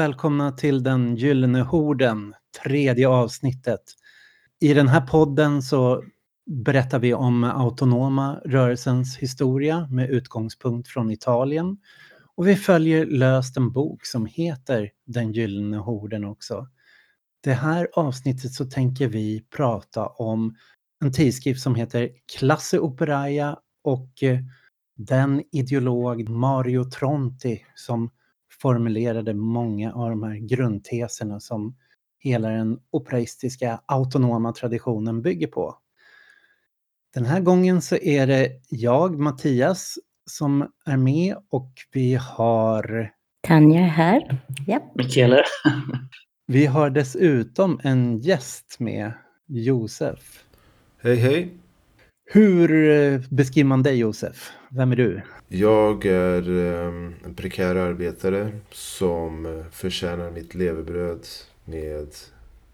[0.00, 3.80] Välkomna till den gyllene horden, tredje avsnittet.
[4.60, 6.04] I den här podden så
[6.46, 11.78] berättar vi om autonoma rörelsens historia med utgångspunkt från Italien.
[12.36, 16.68] Och vi följer löst en bok som heter Den gyllene horden också.
[17.44, 20.56] Det här avsnittet så tänker vi prata om
[21.04, 24.38] en tidskrift som heter Classe Operaia och eh,
[24.96, 28.10] den ideolog Mario Tronti som
[28.62, 31.76] formulerade många av de här grundteserna som
[32.18, 35.78] hela den operaistiska autonoma traditionen bygger på.
[37.14, 43.10] Den här gången så är det jag, Mattias, som är med och vi har
[43.42, 44.38] Tanja är här.
[44.66, 44.92] Ja.
[44.94, 45.42] Michele.
[46.46, 49.12] vi har dessutom en gäst med,
[49.46, 50.44] Josef.
[51.02, 51.54] Hej hej!
[52.32, 54.50] Hur eh, beskriver man dig Josef?
[54.68, 55.22] Vem är du?
[55.48, 61.26] Jag är um, en prekär arbetare som uh, förtjänar mitt levebröd
[61.64, 62.08] med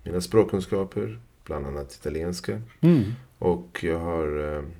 [0.03, 2.63] mina språkkunskaper, bland annat italienska.
[2.81, 3.03] Mm.
[3.39, 4.73] Och jag har um,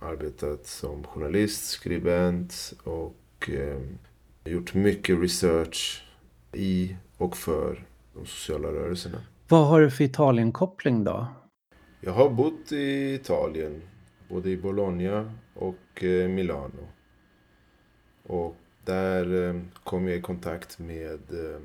[0.00, 3.98] arbetat som journalist, skribent och um,
[4.44, 6.04] gjort mycket research
[6.52, 9.18] i och för de sociala rörelserna.
[9.48, 11.26] Vad har du för Italien-koppling då?
[12.00, 13.82] Jag har bott i Italien,
[14.28, 16.88] både i Bologna och eh, Milano.
[18.22, 21.60] Och där eh, kom jag i kontakt med eh,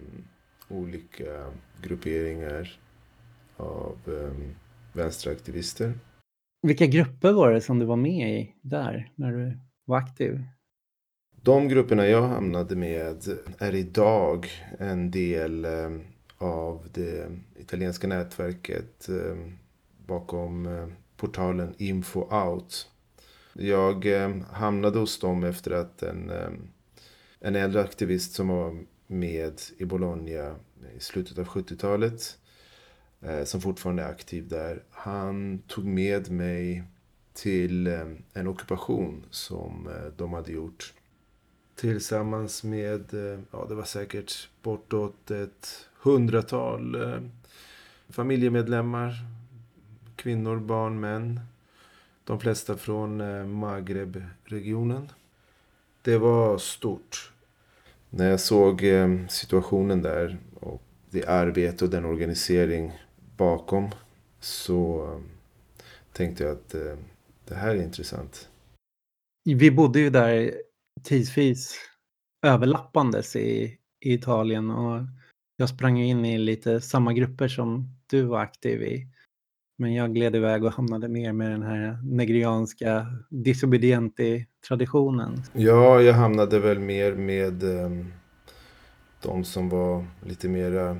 [0.69, 2.79] olika grupperingar
[3.57, 3.97] av
[4.93, 5.93] vänsteraktivister.
[6.61, 10.43] Vilka grupper var det som du var med i där, när du var aktiv?
[11.41, 13.23] De grupperna jag hamnade med
[13.57, 14.47] är idag
[14.79, 15.67] en del
[16.37, 19.09] av det italienska nätverket
[20.05, 20.67] bakom
[21.21, 22.87] portalen Info Out.
[23.53, 26.49] Jag eh, hamnade hos dem efter att en, eh,
[27.39, 30.55] en äldre aktivist som var med i Bologna
[30.97, 32.37] i slutet av 70-talet
[33.21, 34.83] eh, som fortfarande är aktiv där.
[34.91, 36.83] Han tog med mig
[37.33, 40.93] till eh, en ockupation som eh, de hade gjort.
[41.75, 43.05] Tillsammans med,
[43.51, 46.97] ja det var säkert bortåt ett hundratal
[48.09, 49.13] familjemedlemmar
[50.21, 51.39] kvinnor, barn, män.
[52.23, 55.09] De flesta från eh, Maghreb-regionen.
[56.01, 57.31] Det var stort.
[58.09, 62.91] När jag såg eh, situationen där och det arbete och den organisering
[63.37, 63.89] bakom
[64.39, 65.19] så eh,
[66.13, 66.75] tänkte jag att
[67.45, 68.49] det här är intressant.
[69.43, 70.53] Vi bodde ju där
[71.03, 71.75] tidsvis
[72.45, 75.01] överlappandes i, i Italien och
[75.55, 79.07] jag sprang in i lite samma grupper som du var aktiv i.
[79.81, 85.43] Men jag gled iväg och hamnade mer med den här negrianska disobedienti-traditionen.
[85.53, 88.13] Ja, jag hamnade väl mer med um,
[89.21, 90.97] de som var lite mera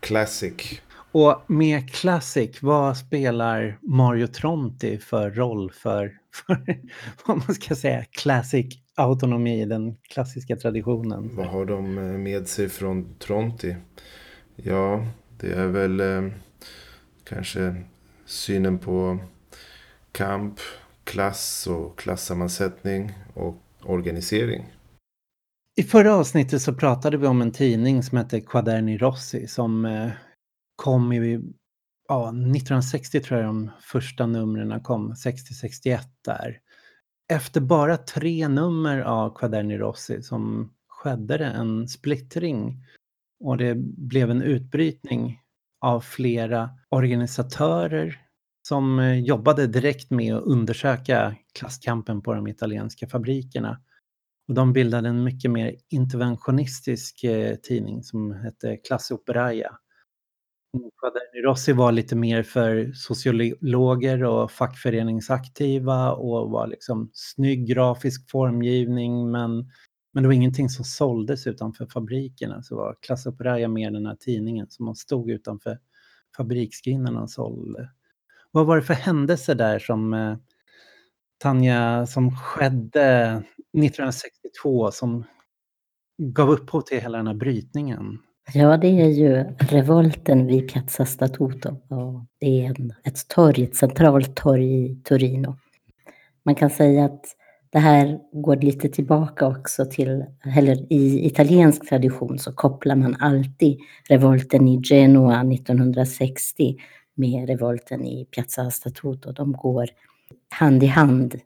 [0.00, 0.80] classic.
[1.12, 6.12] Och med classic, vad spelar Mario Tronti för roll för,
[6.46, 6.58] för
[7.26, 11.30] vad man ska säga, classic autonomi, den klassiska traditionen?
[11.36, 13.76] Vad har de eh, med sig från Tronti?
[14.56, 15.06] Ja,
[15.40, 16.22] det är väl eh,
[17.24, 17.74] kanske
[18.26, 19.18] synen på
[20.12, 20.58] kamp,
[21.04, 24.72] klass och klassammansättning och organisering.
[25.76, 30.10] I förra avsnittet så pratade vi om en tidning som hette Quaderni Rossi som eh,
[30.76, 31.40] kom i
[32.08, 36.58] ja, 1960 tror jag de första numren kom, 60-61 där.
[37.28, 42.84] Efter bara tre nummer av Quaderni Rossi som skedde det en splittring
[43.44, 45.40] och det blev en utbrytning
[45.86, 48.20] av flera organisatörer
[48.68, 53.80] som eh, jobbade direkt med att undersöka klasskampen på de italienska fabrikerna.
[54.48, 59.78] Och de bildade en mycket mer interventionistisk eh, tidning som hette Klassoperaia.
[60.72, 61.44] Operaia.
[61.44, 69.70] Rossi var lite mer för sociologer och fackföreningsaktiva och var liksom snygg grafisk formgivning men
[70.16, 72.62] men det var ingenting som såldes utanför fabrikerna.
[72.62, 75.78] Så var Class Operaia mer den här tidningen som man stod utanför
[76.36, 77.90] fabriksgrindarna och sålde.
[78.50, 80.36] Vad var det för händelser där som eh,
[81.38, 83.30] Tanja, som skedde
[83.72, 85.24] 1962 som
[86.18, 88.18] gav upphov till hela den här brytningen?
[88.54, 91.76] Ja, det är ju revolten vid Piazza Statuto.
[92.38, 95.56] Det är en, ett torg, ett centralt torg i Torino.
[96.44, 97.24] Man kan säga att
[97.76, 100.24] det här går lite tillbaka också till,
[100.56, 103.78] eller i italiensk tradition så kopplar man alltid
[104.08, 106.76] revolten i Genua 1960
[107.14, 109.32] med revolten i Piazza Statuto.
[109.32, 109.88] De går
[110.50, 111.40] hand i hand,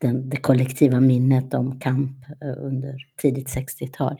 [0.00, 4.16] den, det kollektiva minnet om kamp eh, under tidigt 60-tal.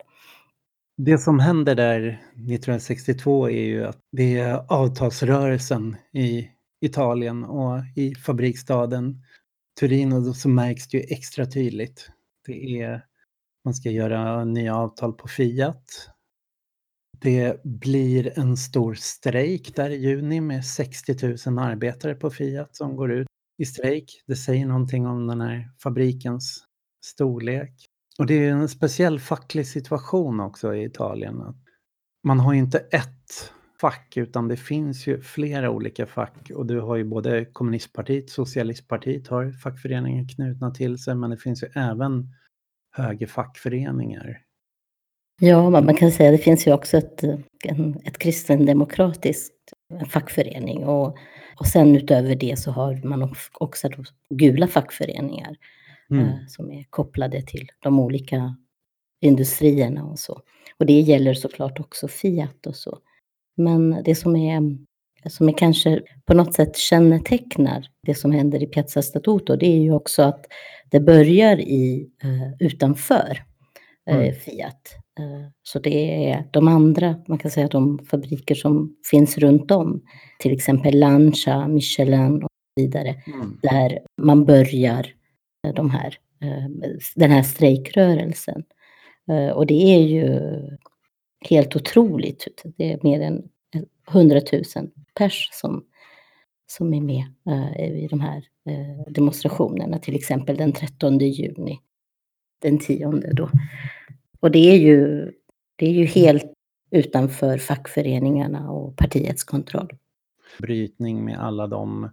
[0.96, 2.00] Det som händer där
[2.32, 6.48] 1962 är ju att det är avtalsrörelsen i
[6.80, 9.22] Italien och i fabriksstaden
[9.78, 12.10] Turin så märks det ju extra tydligt.
[12.46, 13.04] Det är,
[13.64, 16.10] man ska göra nya avtal på Fiat.
[17.20, 22.96] Det blir en stor strejk där i juni med 60 000 arbetare på Fiat som
[22.96, 23.26] går ut
[23.58, 24.22] i strejk.
[24.26, 26.64] Det säger någonting om den här fabrikens
[27.04, 27.72] storlek.
[28.18, 31.42] Och det är en speciell facklig situation också i Italien.
[32.26, 36.80] Man har ju inte ett fack utan det finns ju flera olika fack och du
[36.80, 42.28] har ju både kommunistpartiet, socialistpartiet har fackföreningar knutna till sig men det finns ju även
[42.96, 44.42] högerfackföreningar.
[45.40, 47.22] Ja, man kan säga att det finns ju också ett,
[47.64, 49.54] en, ett kristendemokratiskt
[50.08, 51.16] fackförening och,
[51.60, 53.88] och sen utöver det så har man också
[54.34, 55.56] gula fackföreningar
[56.10, 56.24] mm.
[56.24, 58.56] eh, som är kopplade till de olika
[59.20, 60.42] industrierna och så.
[60.78, 62.98] Och det gäller såklart också Fiat och så.
[63.58, 64.78] Men det som är,
[65.26, 69.80] som är kanske på något sätt kännetecknar det som händer i Piazza Statuto, det är
[69.80, 70.46] ju också att
[70.90, 73.42] det börjar i, uh, utanför
[74.10, 74.34] uh, mm.
[74.34, 74.96] Fiat.
[75.20, 80.02] Uh, så det är de andra, man kan säga de fabriker som finns runt om,
[80.38, 83.58] till exempel Lancia, Michelin och så vidare, mm.
[83.62, 85.06] där man börjar
[85.74, 86.14] de här,
[87.14, 88.62] den här strejkrörelsen.
[89.54, 90.40] Och det är ju
[91.40, 92.46] helt otroligt.
[92.76, 93.48] Det är mer än
[94.10, 94.62] 100 000
[95.14, 95.84] pers som,
[96.66, 101.80] som är med eh, i de här eh, demonstrationerna, till exempel den 13 juni,
[102.62, 103.50] den 10 då.
[104.40, 105.32] Och det är ju,
[105.76, 106.52] det är ju helt
[106.90, 109.90] utanför fackföreningarna och partiets kontroll.
[110.58, 112.10] Brytning med alla de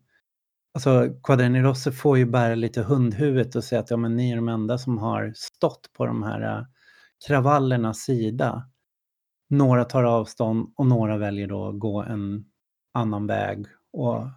[0.75, 4.35] Alltså Quadreni Rosse får ju bära lite hundhuvudet och säga att ja, men ni är
[4.35, 6.65] de enda som har stått på de här eh,
[7.27, 8.69] kravallernas sida.
[9.49, 12.45] Några tar avstånd och några väljer då att gå en
[12.93, 14.27] annan väg och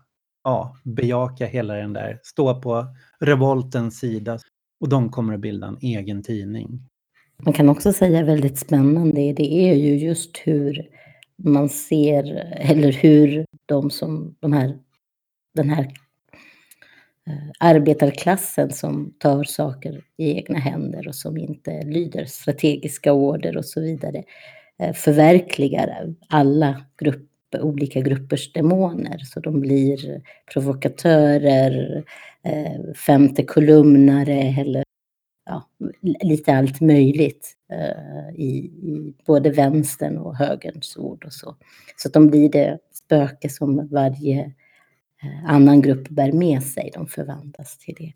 [0.45, 2.87] ja, bejaka hela den där, stå på
[3.21, 4.39] revoltens sida.
[4.81, 6.81] Och de kommer att bilda en egen tidning.
[7.43, 10.89] Man kan också säga väldigt spännande, det är ju just hur
[11.37, 12.25] man ser,
[12.57, 14.79] eller hur de som, de här,
[15.55, 15.85] den här
[17.27, 23.65] eh, arbetarklassen som tar saker i egna händer och som inte lyder strategiska order och
[23.65, 27.29] så vidare Eh, Eh, förverkligar alla grupp,
[27.61, 29.19] olika gruppers demoner.
[29.19, 30.23] Så de blir
[30.53, 32.05] provokatörer,
[32.43, 34.83] eh, femte kolumnare eller
[35.47, 35.69] ja,
[36.23, 38.49] lite allt möjligt eh, i,
[38.83, 41.57] i, både vänstern och högerns ord och så.
[41.97, 44.55] Så att de blir det spöke som varje
[45.47, 46.91] annan grupp bär med sig.
[46.95, 48.13] De förvandlas till det.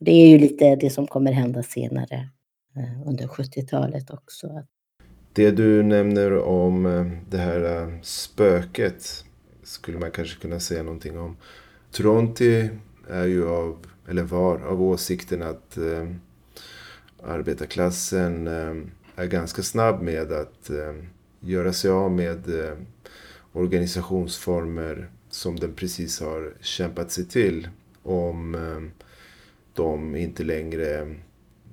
[0.00, 2.28] Det är ju lite det som kommer hända senare
[3.06, 4.64] under 70-talet också.
[5.32, 9.24] Det du nämner om eh, det här eh, spöket
[9.62, 11.36] skulle man kanske kunna säga någonting om.
[11.92, 12.70] Tronti
[13.08, 16.08] är ju av, eller var av åsikten att eh,
[17.22, 18.74] arbetarklassen eh,
[19.16, 20.94] är ganska snabb med att eh,
[21.40, 22.76] göra sig av med eh,
[23.52, 27.68] organisationsformer som den precis har kämpat sig till.
[28.02, 29.04] Om eh,
[29.74, 31.14] de inte längre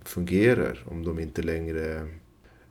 [0.03, 2.07] fungerar, om de inte längre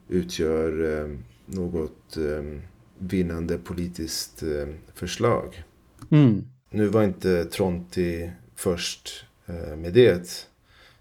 [0.08, 2.60] utgör eh, något eh,
[2.98, 5.64] vinnande politiskt eh, förslag.
[6.10, 6.44] Mm.
[6.70, 9.24] Nu var inte Tronti först
[9.76, 10.48] med det.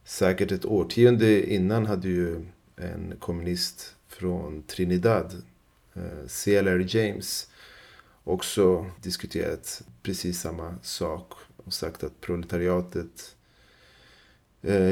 [0.04, 2.46] Säkert ett årtionde innan hade ju
[2.76, 5.42] en kommunist från Trinidad,
[6.28, 6.86] C.L.R.
[6.90, 7.50] James,
[8.24, 13.36] också diskuterat precis samma sak och sagt att proletariatet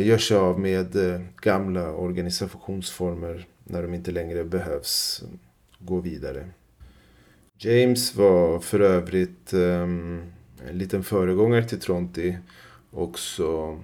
[0.01, 0.97] gör sig av med
[1.41, 5.23] gamla organisationsformer när de inte längre behövs
[5.79, 6.49] gå vidare.
[7.57, 10.21] James var för övrigt um,
[10.67, 12.37] en liten föregångare till Tronti
[12.91, 13.79] också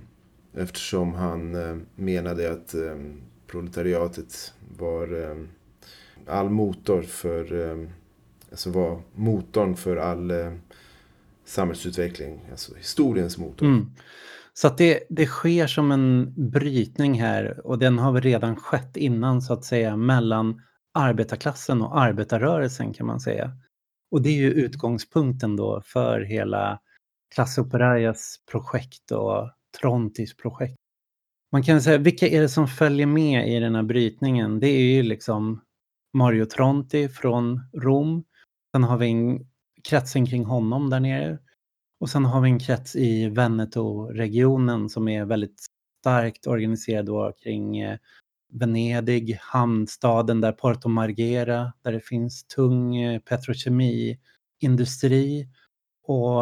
[0.54, 5.50] eftersom han uh, menade att um, proletariatet var um,
[6.28, 7.90] all motor för, um,
[8.52, 10.54] alltså var motorn för all uh,
[11.46, 13.66] samhällsutveckling, alltså historiens motor.
[13.66, 13.92] Mm.
[14.62, 19.42] Så att det, det sker som en brytning här och den har redan skett innan
[19.42, 20.62] så att säga mellan
[20.94, 23.52] arbetarklassen och arbetarrörelsen kan man säga.
[24.12, 26.80] Och det är ju utgångspunkten då för hela
[27.36, 29.52] Klassoperarias projekt och
[29.82, 30.76] Trontis projekt.
[31.52, 34.60] Man kan säga, vilka är det som följer med i den här brytningen?
[34.60, 35.62] Det är ju liksom
[36.14, 38.24] Mario Tronti från Rom.
[38.76, 39.48] Sen har vi en,
[39.90, 41.40] kretsen kring honom där nere.
[42.00, 45.66] Och sen har vi en krets i Veneto-regionen som är väldigt
[46.00, 47.98] starkt organiserad då kring eh,
[48.52, 55.48] Venedig, hamnstaden där Porto Marghera, där det finns tung eh, petrokemiindustri
[56.04, 56.42] och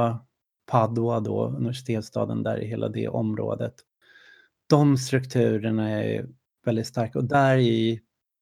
[0.72, 3.74] Padua då, universitetsstaden där i hela det området.
[4.70, 6.28] De strukturerna är
[6.66, 8.02] väldigt starka och där i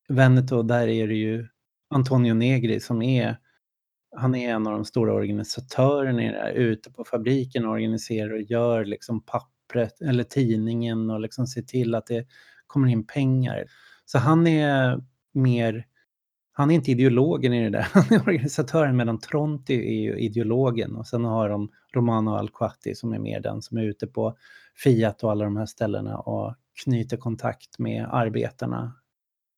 [0.09, 1.47] Veneto, där är det ju
[1.89, 3.37] Antonio Negri som är
[4.17, 8.33] han är en av de stora organisatörerna i det här, ute på fabriken och organiserar
[8.33, 12.27] och gör liksom pappret eller tidningen och liksom ser till att det
[12.67, 13.65] kommer in pengar.
[14.05, 15.01] Så han är
[15.33, 15.85] mer,
[16.51, 20.95] han är inte ideologen i det där, han är organisatören medan Tronti är ju ideologen
[20.95, 24.37] och sen har de Romano Alquati som är mer den som är ute på
[24.83, 28.93] Fiat och alla de här ställena och knyter kontakt med arbetarna,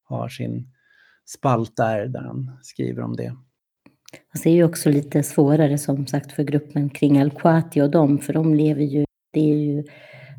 [0.04, 0.74] har sin
[1.26, 3.36] spalt där, där han skriver om det
[4.44, 8.34] det är ju också lite svårare som sagt för gruppen kring Alquati och dem, för
[8.34, 9.84] de lever ju, det är ju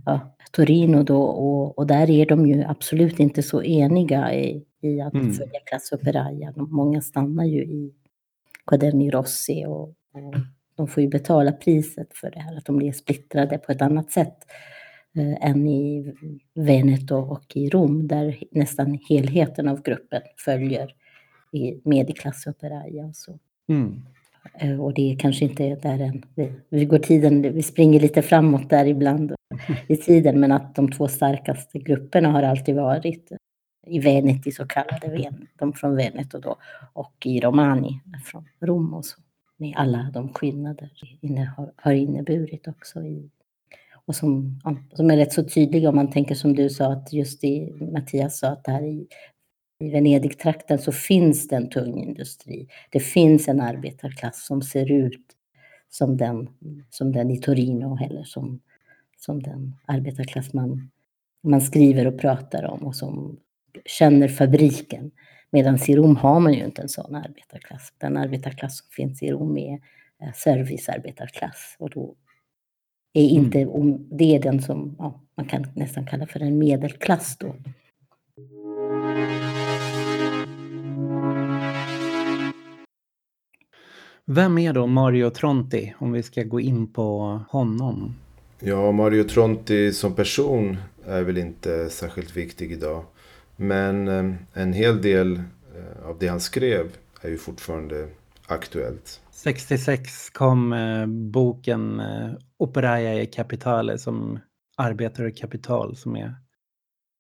[0.07, 5.01] ja, Torino då och, och där är de ju absolut inte så eniga i, i
[5.01, 5.33] att mm.
[5.33, 6.53] följa Classoperaia.
[6.57, 7.95] Många stannar ju i
[8.67, 10.35] Quaderni Rossi och, och,
[10.77, 14.13] de får ju betala priset för det här, att de blir splittrade på ett annat
[14.13, 14.37] sätt
[15.17, 16.15] eh, än i
[16.55, 20.95] Veneto och i Rom där nästan helheten av gruppen följer
[21.53, 23.39] i, med i Classoperaia och så.
[23.69, 24.03] Mm.
[24.55, 28.23] Eh, och det är kanske inte där än, vi, vi går tiden, vi springer lite
[28.23, 29.35] framåt där ibland
[29.87, 33.33] i tiden, men att de två starkaste grupperna har alltid varit
[33.87, 36.57] i Veneti så kallade, Ven, de från Veneto då,
[36.93, 39.21] och i Romani från Rom och så.
[39.57, 43.03] Med alla de skillnader det har inneburit också.
[43.03, 43.31] I,
[44.07, 44.61] och som,
[44.93, 48.39] som är rätt så tydliga om man tänker som du sa, att just i Mattias
[48.39, 49.07] sa att det här i,
[49.81, 52.69] i Venedigtrakten så finns det en tung industri.
[52.91, 55.27] Det finns en arbetarklass som ser ut
[55.91, 56.49] som den,
[56.91, 58.61] som den i Torino eller som
[59.19, 60.91] som den arbetarklass man,
[61.43, 63.41] man skriver och pratar om och som
[63.85, 65.11] känner fabriken.
[65.51, 67.93] Medan i Rom har man ju inte en sån arbetarklass.
[67.99, 69.81] Den arbetarklass som finns i Rom är
[70.35, 72.15] servicearbetarklass och då
[73.13, 73.45] är mm.
[73.45, 74.09] inte, mm.
[74.11, 77.55] det är den som ja, man kan nästan kalla för en medelklass då.
[84.31, 88.15] Vem är då Mario Tronti om vi ska gå in på honom?
[88.61, 93.05] Ja, Mario Tronti som person är väl inte särskilt viktig idag.
[93.57, 98.09] Men eh, en hel del eh, av det han skrev är ju fortfarande
[98.47, 99.21] aktuellt.
[99.31, 102.03] 66 kom eh, boken
[102.57, 104.39] Operaia i Capitale som
[104.77, 106.35] arbetar i kapital som är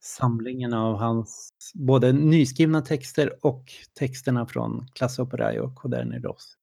[0.02, 3.64] samlingen av hans både nyskrivna texter och
[3.98, 6.57] texterna från Classe Operaio och Coderni Ross.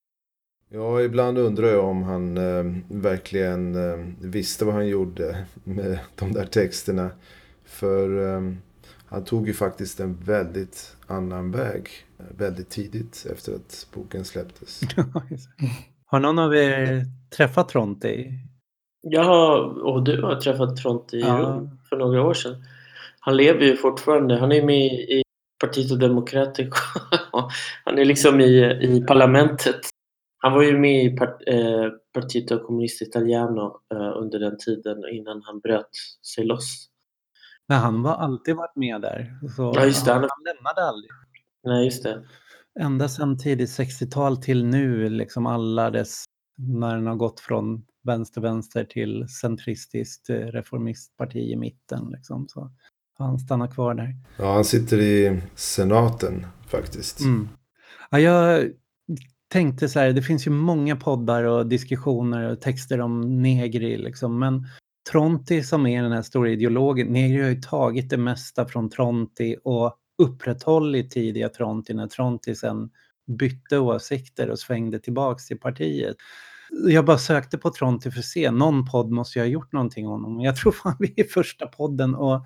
[0.69, 6.33] Ja, ibland undrar jag om han eh, verkligen eh, visste vad han gjorde med de
[6.33, 7.09] där texterna.
[7.65, 8.41] För eh,
[9.05, 14.81] han tog ju faktiskt en väldigt annan väg väldigt tidigt efter att boken släpptes.
[16.05, 17.05] har någon av er
[17.37, 18.31] träffat Tronti?
[19.01, 21.69] Jag har, och du har träffat Tronti ja.
[21.89, 22.63] för några år sedan.
[23.19, 24.37] Han lever ju fortfarande.
[24.37, 25.23] Han är med i
[25.61, 26.77] Partito Democratico.
[27.83, 29.89] han är liksom i, i parlamentet
[30.37, 35.41] han var ju med i part, eh, Partito Comunista Italiano eh, under den tiden innan
[35.45, 35.89] han bröt
[36.35, 36.89] sig loss.
[37.67, 39.39] Men han har alltid varit med där.
[39.55, 40.11] Så ja, just det.
[40.11, 41.11] Han, han lämnade aldrig.
[41.63, 42.23] Nej, just det.
[42.79, 46.23] Ända sedan tidigt 60-tal till nu, liksom alla dess,
[46.57, 52.09] när den har gått från vänster-vänster till centristiskt eh, reformistparti i mitten.
[52.11, 52.71] Liksom, så
[53.17, 54.15] han stannar kvar där.
[54.37, 57.19] Ja, han sitter i senaten faktiskt.
[57.19, 57.49] Mm.
[58.09, 58.71] Ja, jag
[59.55, 64.39] tänkte så här, det finns ju många poddar och diskussioner och texter om Negri liksom,
[64.39, 64.67] men
[65.11, 69.55] Tronti som är den här stora ideologen, Negri har ju tagit det mesta från Tronti
[69.63, 72.89] och upprätthållit tidiga Tronti när Tronti sen
[73.27, 76.15] bytte åsikter och svängde tillbaks till partiet.
[76.87, 80.07] Jag bara sökte på Tronti för att se, någon podd måste jag ha gjort någonting
[80.07, 80.41] om honom.
[80.41, 82.45] Jag tror fan vi är första podden och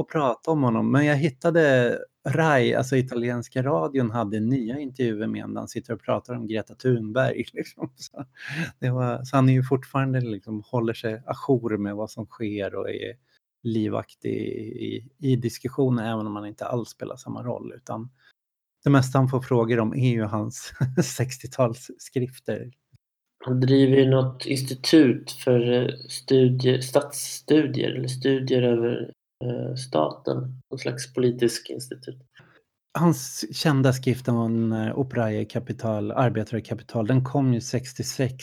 [0.00, 0.92] och prata om honom.
[0.92, 5.56] Men jag hittade RAI, alltså italienska radion, hade nya intervjuer med honom.
[5.56, 7.44] Han sitter och pratar om Greta Thunberg.
[7.52, 7.92] Liksom.
[7.96, 8.24] Så,
[8.80, 12.90] var, så han är ju fortfarande liksom, håller sig ajour med vad som sker och
[12.90, 13.14] är
[13.62, 17.72] livaktig i, i diskussioner även om han inte alls spelar samma roll.
[17.76, 18.10] Utan
[18.84, 22.72] det mesta han får frågor om är ju hans 60-talsskrifter.
[23.44, 29.12] Han driver ju något institut för eh, studier, statsstudier eller studier över
[29.44, 32.18] Eh, staten, någon slags politisk institut.
[32.98, 38.34] Hans kända skrift om eh, Operaie kapital, arbetare kapital, den kom ju 66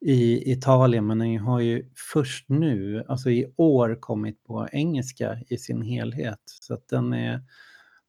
[0.00, 5.58] i Italien men den har ju först nu, alltså i år, kommit på engelska i
[5.58, 6.40] sin helhet.
[6.44, 7.40] Så att den, är,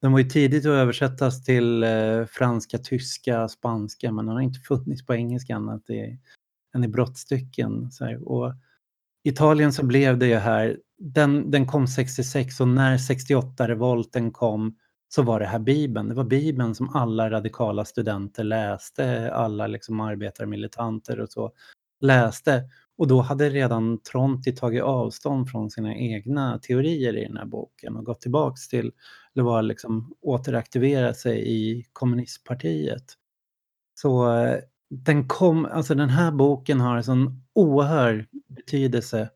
[0.02, 4.60] den var ju tidigt att översättas till eh, franska, tyska, spanska men den har inte
[4.60, 6.20] funnits på engelska annat i,
[6.76, 7.92] än i brottstycken.
[7.92, 8.30] Så här.
[8.30, 8.54] Och
[9.28, 14.76] Italien så blev det ju här, den, den kom 66 och när 68-revolten kom
[15.10, 16.10] så var det här Bibeln.
[16.10, 21.52] Det var Bibeln som alla radikala studenter läste, alla liksom arbetarmilitanter och så
[22.02, 22.64] läste.
[22.98, 27.96] Och då hade redan Tronti tagit avstånd från sina egna teorier i den här boken
[27.96, 28.92] och gått tillbaks till,
[29.36, 33.04] eller var liksom återaktiverat sig i kommunistpartiet.
[33.94, 34.58] Så eh,
[34.90, 39.30] den kom, alltså den här boken har en sån oerhörd betydelse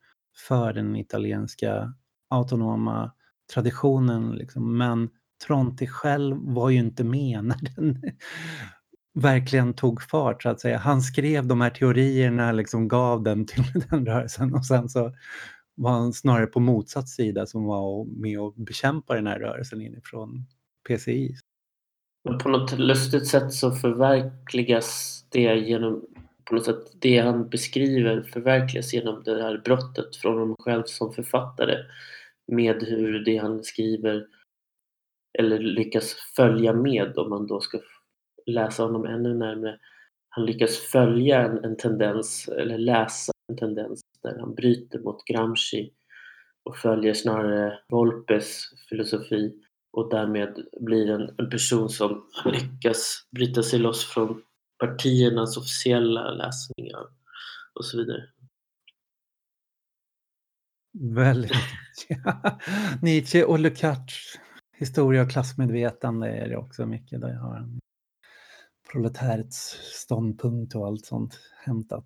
[0.48, 1.94] för den italienska
[2.30, 3.12] autonoma
[3.54, 4.32] traditionen.
[4.32, 4.78] Liksom.
[4.78, 5.10] Men
[5.48, 8.02] Tronti själv var ju inte med när den
[9.14, 10.78] verkligen tog fart så att säga.
[10.78, 15.14] Han skrev de här teorierna, liksom gav den till den rörelsen och sen så
[15.76, 20.46] var han snarare på motsatt sida som var med och bekämpa den här rörelsen inifrån
[20.88, 21.36] PCI.
[22.24, 26.06] Men på något lustigt sätt så förverkligas det genom
[26.46, 31.14] på något sätt det han beskriver förverkligas genom det här brottet från honom själv som
[31.14, 31.78] författare
[32.48, 34.28] med hur det han skriver
[35.40, 37.80] eller lyckas följa med om man då ska
[38.46, 39.80] läsa honom ännu närmare.
[40.30, 45.94] Han lyckas följa en, en tendens eller läsa en tendens där han bryter mot Gramsci
[46.64, 49.54] och följer snarare Volpes filosofi
[49.92, 54.42] och därmed blir en, en person som lyckas bryta sig loss från
[54.82, 57.02] partiernas officiella läsningar
[57.74, 58.24] och så vidare.
[61.00, 61.52] Väldigt.
[63.02, 64.40] Nietzsche och Lukács
[64.78, 67.80] historia och klassmedvetande är det också mycket där jag har en
[68.92, 72.06] proletärets ståndpunkt och allt sånt hämtat.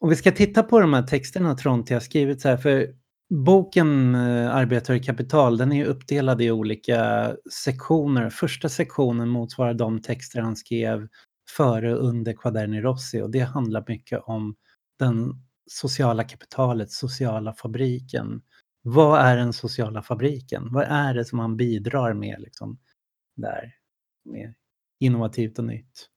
[0.00, 2.94] Om vi ska titta på de här texterna Tronti har skrivit så här, för
[3.34, 7.32] boken eh, Arbetare och kapital, den är uppdelad i olika
[7.64, 8.30] sektioner.
[8.30, 11.08] Första sektionen motsvarar de texter han skrev
[11.50, 14.56] före och under Quaderni Rossi och det handlar mycket om
[14.98, 15.32] den
[15.66, 18.42] sociala kapitalet, sociala fabriken.
[18.82, 20.72] Vad är den sociala fabriken?
[20.72, 22.78] Vad är det som man bidrar med liksom,
[23.36, 23.74] där?
[24.24, 24.54] Med
[25.00, 26.08] innovativt och nytt.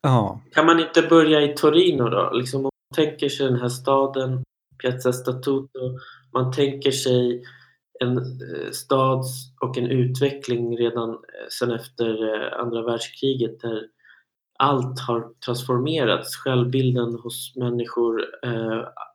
[0.00, 0.40] Ja.
[0.52, 2.30] Kan man inte börja i Torino då?
[2.34, 4.42] Liksom, om man tänker sig den här staden,
[4.82, 5.98] Piazza Statuto,
[6.32, 7.44] man tänker sig
[8.02, 9.24] en eh, stads stad
[9.60, 13.86] och en utveckling redan eh, sen efter eh, andra världskriget där
[14.58, 16.36] allt har transformerats.
[16.36, 18.24] Självbilden hos människor,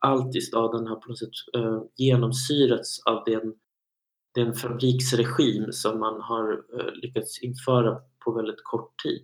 [0.01, 1.29] allt i staden har på något sätt
[1.95, 3.53] genomsyrats av den,
[4.35, 6.61] den fabriksregim som man har
[7.01, 9.23] lyckats införa på väldigt kort tid.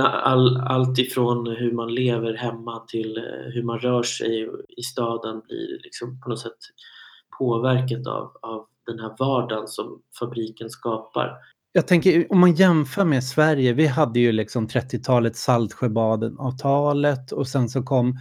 [0.00, 3.18] All, allt ifrån hur man lever hemma till
[3.54, 6.58] hur man rör sig i staden blir liksom på något sätt
[7.38, 11.38] påverkat av, av den här vardagen som fabriken skapar.
[11.72, 17.68] Jag tänker om man jämför med Sverige, vi hade ju liksom 30-talet Saltsjöbaden-avtalet och sen
[17.68, 18.18] så kom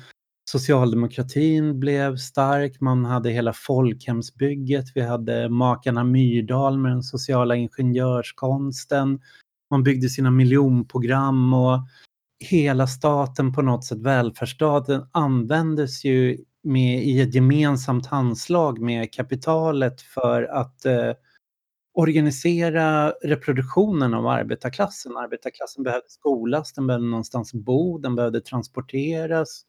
[0.51, 9.19] socialdemokratin blev stark, man hade hela folkhemsbygget, vi hade makarna Myrdal med den sociala ingenjörskonsten,
[9.71, 11.79] man byggde sina miljonprogram och
[12.43, 20.01] hela staten på något sätt, välfärdsstaten användes ju med, i ett gemensamt handslag med kapitalet
[20.01, 21.11] för att eh,
[21.93, 25.17] organisera reproduktionen av arbetarklassen.
[25.17, 29.61] Arbetarklassen behövde skolas, den behövde någonstans bo, den behövde transporteras.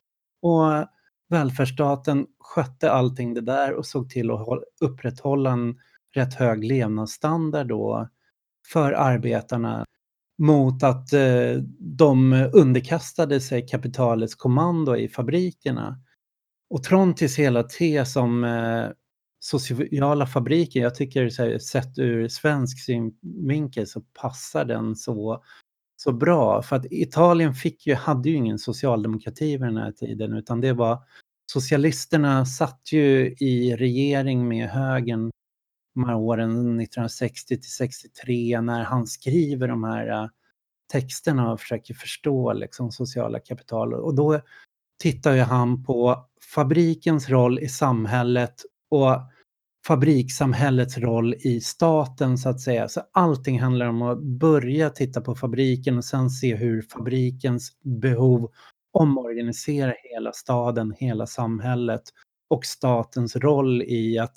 [0.42, 0.88] Och
[1.28, 4.48] välfärdsstaten skötte allting det där och såg till att
[4.80, 5.78] upprätthålla en
[6.14, 8.08] rätt hög levnadsstandard då
[8.72, 9.84] för arbetarna
[10.38, 15.98] mot att eh, de underkastade sig kapitalets kommando i fabrikerna.
[16.70, 18.88] Och Trontis hela tes om eh,
[19.40, 25.42] sociala fabriker, jag tycker så här, sett ur svensk synvinkel så passar den så,
[25.96, 26.62] så bra.
[26.62, 30.72] För att Italien fick ju, hade ju ingen socialdemokrati vid den här tiden utan det
[30.72, 30.98] var
[31.52, 35.30] socialisterna satt ju i regering med högern
[35.94, 40.28] de här åren 1960 till 63 när han skriver de här äh,
[40.92, 43.94] texterna och försöker förstå liksom sociala kapital.
[43.94, 44.40] Och då
[45.02, 48.54] tittar ju han på fabrikens roll i samhället
[48.90, 49.20] och
[49.86, 52.88] fabrikssamhällets roll i staten så att säga.
[52.88, 58.50] Så allting handlar om att börja titta på fabriken och sen se hur fabrikens behov
[58.92, 62.02] omorganiserar hela staden, hela samhället
[62.50, 64.36] och statens roll i att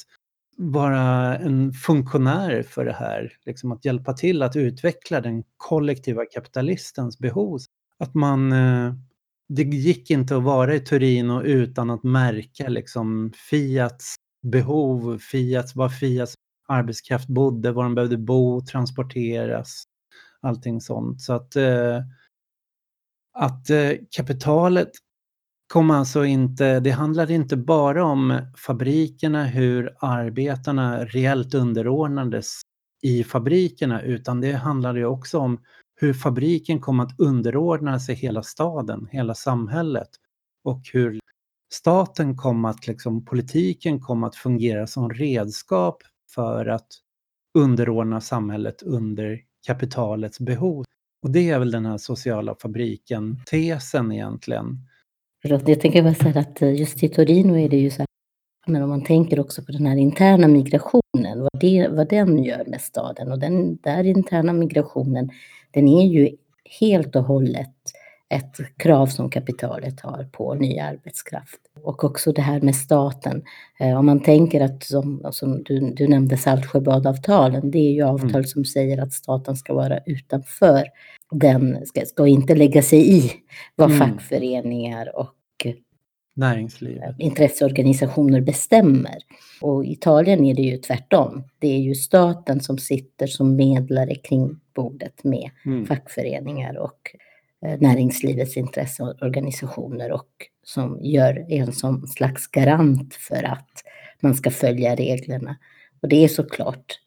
[0.58, 7.20] vara en funktionär för det här, liksom att hjälpa till att utveckla den kollektiva kapitalistens
[7.20, 7.60] behov.
[8.00, 8.94] Att man, eh,
[9.50, 14.16] det gick inte att vara i Torino utan att märka liksom Fiats
[14.52, 16.34] behov, Fiats, var Fiats
[16.68, 19.84] arbetskraft bodde, var de behövde bo, transporteras,
[20.42, 21.22] allting sånt.
[21.22, 22.02] Så att, eh,
[23.34, 24.90] att eh, kapitalet
[25.68, 32.62] kom alltså inte, det handlade inte bara om fabrikerna, hur arbetarna reellt underordnades
[33.02, 35.60] i fabrikerna, utan det handlade ju också om
[36.00, 40.10] hur fabriken kom att underordna sig hela staden, hela samhället
[40.64, 41.20] och hur
[41.74, 46.04] staten kom att, liksom, politiken kom att fungera som redskap
[46.36, 46.88] för att
[47.58, 50.86] underordna samhället under kapitalets behov.
[51.22, 54.88] Och det är väl den här sociala fabriken-tesen egentligen.
[55.42, 58.08] Jag tänker bara säga att eh, just i Torino är det ju så här,
[58.68, 62.64] men om man tänker också på den här interna migrationen, vad, det, vad den gör
[62.68, 63.32] med staden.
[63.32, 65.30] Och den där interna migrationen,
[65.72, 66.36] den är ju
[66.80, 67.74] helt och hållet
[68.30, 71.60] ett krav som kapitalet har på ny arbetskraft.
[71.84, 73.44] Och också det här med staten.
[73.80, 78.30] Eh, om man tänker att, som, som du, du nämnde Saltsjöbadavtalen, det är ju avtal
[78.30, 78.44] mm.
[78.44, 80.84] som säger att staten ska vara utanför.
[81.32, 83.32] Den ska, ska inte lägga sig i
[83.76, 84.00] vad mm.
[84.00, 85.34] fackföreningar och
[86.36, 87.16] näringslivet.
[87.20, 89.18] intresseorganisationer bestämmer.
[89.62, 91.44] Och i Italien är det ju tvärtom.
[91.60, 95.86] Det är ju staten som sitter som medlare kring bordet med mm.
[95.86, 97.16] fackföreningar och
[97.66, 100.30] Eh, näringslivets intresseorganisationer och
[100.64, 103.84] som gör en som slags garant för att
[104.20, 105.56] man ska följa reglerna.
[106.02, 107.00] Och det är såklart,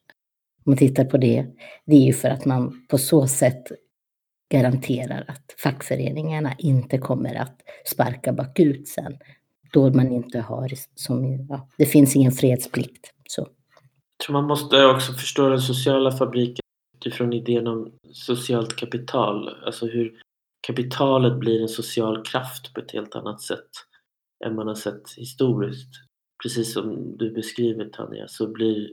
[0.65, 1.47] om man tittar på det,
[1.85, 3.63] det är ju för att man på så sätt
[4.51, 9.19] garanterar att fackföreningarna inte kommer att sparka bakut sen.
[9.73, 13.13] Då man inte har, som, ja, det finns ingen fredsplikt.
[13.29, 13.41] Så.
[13.41, 16.63] Jag tror man måste också förstå den sociala fabriken
[16.97, 19.49] utifrån idén om socialt kapital.
[19.67, 20.23] Alltså hur
[20.67, 23.71] kapitalet blir en social kraft på ett helt annat sätt
[24.45, 25.91] än man har sett historiskt.
[26.43, 28.93] Precis som du beskriver Tanja så blir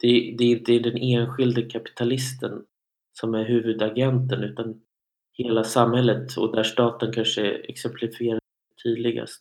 [0.00, 2.64] det, det är inte den enskilde kapitalisten
[3.12, 4.80] som är huvudagenten utan
[5.32, 8.40] hela samhället och där staten kanske exemplifierar
[8.84, 9.40] tydligast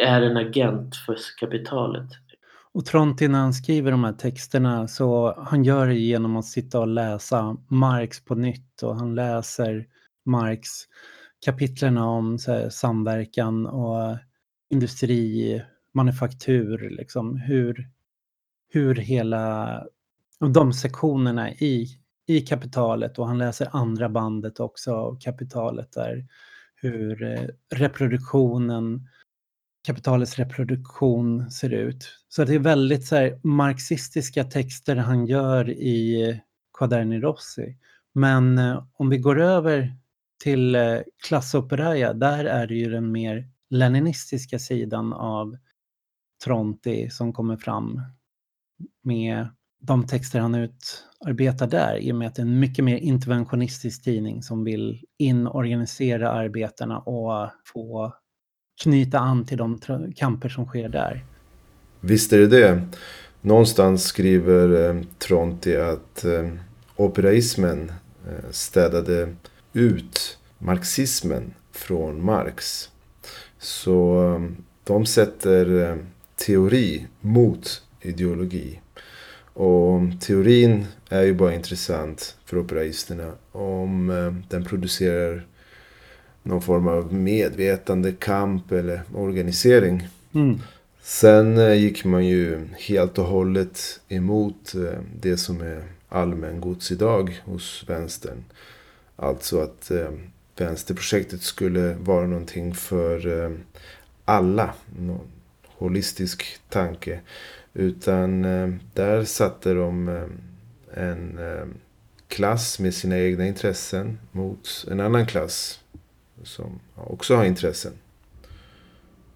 [0.00, 2.08] är en agent för kapitalet.
[2.74, 6.80] Och Tronti när han skriver de här texterna så han gör det genom att sitta
[6.80, 9.86] och läsa Marx på nytt och han läser
[10.24, 10.68] Marx
[11.44, 14.18] kapitlerna om här, samverkan och
[14.70, 15.62] industri,
[15.94, 17.88] manufaktur, liksom hur,
[18.68, 19.86] hur hela
[20.40, 21.86] de sektionerna i,
[22.36, 26.26] i kapitalet och han läser andra bandet också av kapitalet där
[26.74, 29.08] hur eh, reproduktionen,
[29.86, 32.18] kapitalets reproduktion ser ut.
[32.28, 36.40] Så det är väldigt så här, marxistiska texter han gör i
[36.78, 37.76] Quaderni Rossi.
[38.12, 39.96] Men eh, om vi går över
[40.42, 40.98] till eh,
[42.14, 45.56] där är det ju den mer leninistiska sidan av
[46.44, 48.00] Tronti som kommer fram
[49.02, 49.48] med
[49.82, 54.04] de texter han utarbetar där i och med att det är en mycket mer interventionistisk
[54.04, 58.14] tidning som vill inorganisera arbetarna och få
[58.82, 59.80] knyta an till de
[60.16, 61.24] kamper som sker där.
[62.00, 62.82] Visst är det det.
[63.40, 66.50] Någonstans skriver eh, Tronti att eh,
[66.96, 67.92] operaismen
[68.26, 69.34] eh, städade
[69.72, 72.88] ut marxismen från Marx.
[73.58, 75.96] Så eh, de sätter eh,
[76.46, 78.81] teori mot ideologi.
[79.54, 85.46] Och teorin är ju bara intressant för operaisterna om um, den producerar
[86.42, 90.08] någon form av medvetande, kamp eller organisering.
[90.34, 90.58] Mm.
[91.02, 97.42] Sen uh, gick man ju helt och hållet emot uh, det som är allmängods idag
[97.44, 98.44] hos vänstern.
[99.16, 100.10] Alltså att eh,
[100.56, 103.50] vänsterprojektet skulle vara någonting för eh,
[104.24, 104.74] alla.
[104.98, 105.28] Någon
[105.66, 107.20] holistisk tanke.
[107.74, 110.24] Utan eh, där satte de eh,
[111.08, 111.66] en eh,
[112.28, 115.80] klass med sina egna intressen mot en annan klass
[116.42, 117.92] som också har intressen.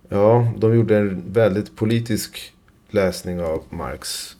[0.08, 2.54] Ja, de gjorde en väldigt politisk
[2.90, 4.36] läsning av Marx.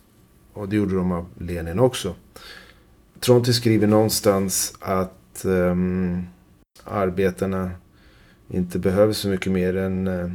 [0.52, 2.14] Och det gjorde de av Lenin också.
[3.20, 6.26] Tronti skriver någonstans att att um,
[6.84, 7.70] arbetarna
[8.48, 10.32] inte behöver så mycket mer än uh,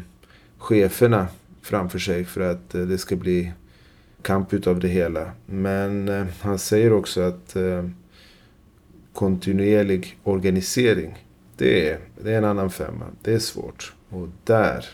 [0.58, 1.28] cheferna
[1.62, 3.52] framför sig för att eh, det ska bli
[4.21, 5.32] kamp utav det hela.
[5.45, 7.86] Men eh, han säger också att eh,
[9.13, 11.26] kontinuerlig organisering,
[11.58, 13.06] det är, det är en annan femma.
[13.21, 13.93] Det är svårt.
[14.10, 14.86] Och där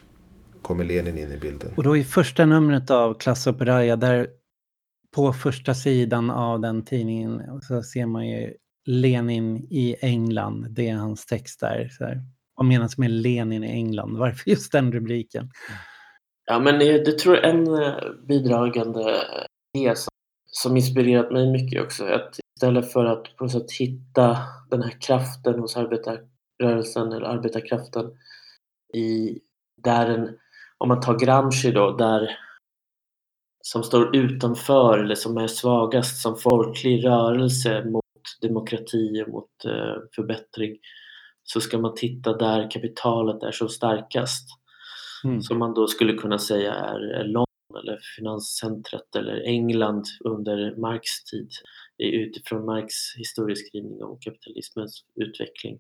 [0.62, 1.74] kommer Lenin in i bilden.
[1.78, 4.28] Och då i första numret av Klass Operaia, där
[5.16, 8.54] på första sidan av den tidningen så ser man ju
[8.86, 10.68] Lenin i England.
[10.70, 11.90] Det är hans text där.
[11.98, 12.22] Så här.
[12.56, 14.18] Vad menas med Lenin i England?
[14.18, 15.52] Varför just den rubriken?
[16.50, 17.96] Ja, men det tror jag en eh,
[18.28, 19.24] bidragande
[19.78, 20.10] idé som,
[20.46, 22.06] som inspirerat mig mycket också.
[22.06, 24.38] Att istället för att på något sätt hitta
[24.70, 28.06] den här kraften hos arbetarrörelsen eller arbetarkraften
[28.94, 29.40] i
[29.84, 30.38] där en,
[30.78, 32.38] om man tar Gramsci då, där
[33.64, 38.04] som står utanför eller som är svagast som folklig rörelse mot
[38.42, 40.78] demokrati och mot eh, förbättring
[41.44, 44.48] så ska man titta där kapitalet är som starkast.
[45.28, 45.42] Mm.
[45.42, 47.46] Som man då skulle kunna säga är London
[47.80, 51.50] eller finanscentret eller England under Marx tid
[51.98, 55.80] utifrån Marx historieskrivning om kapitalismens utveckling.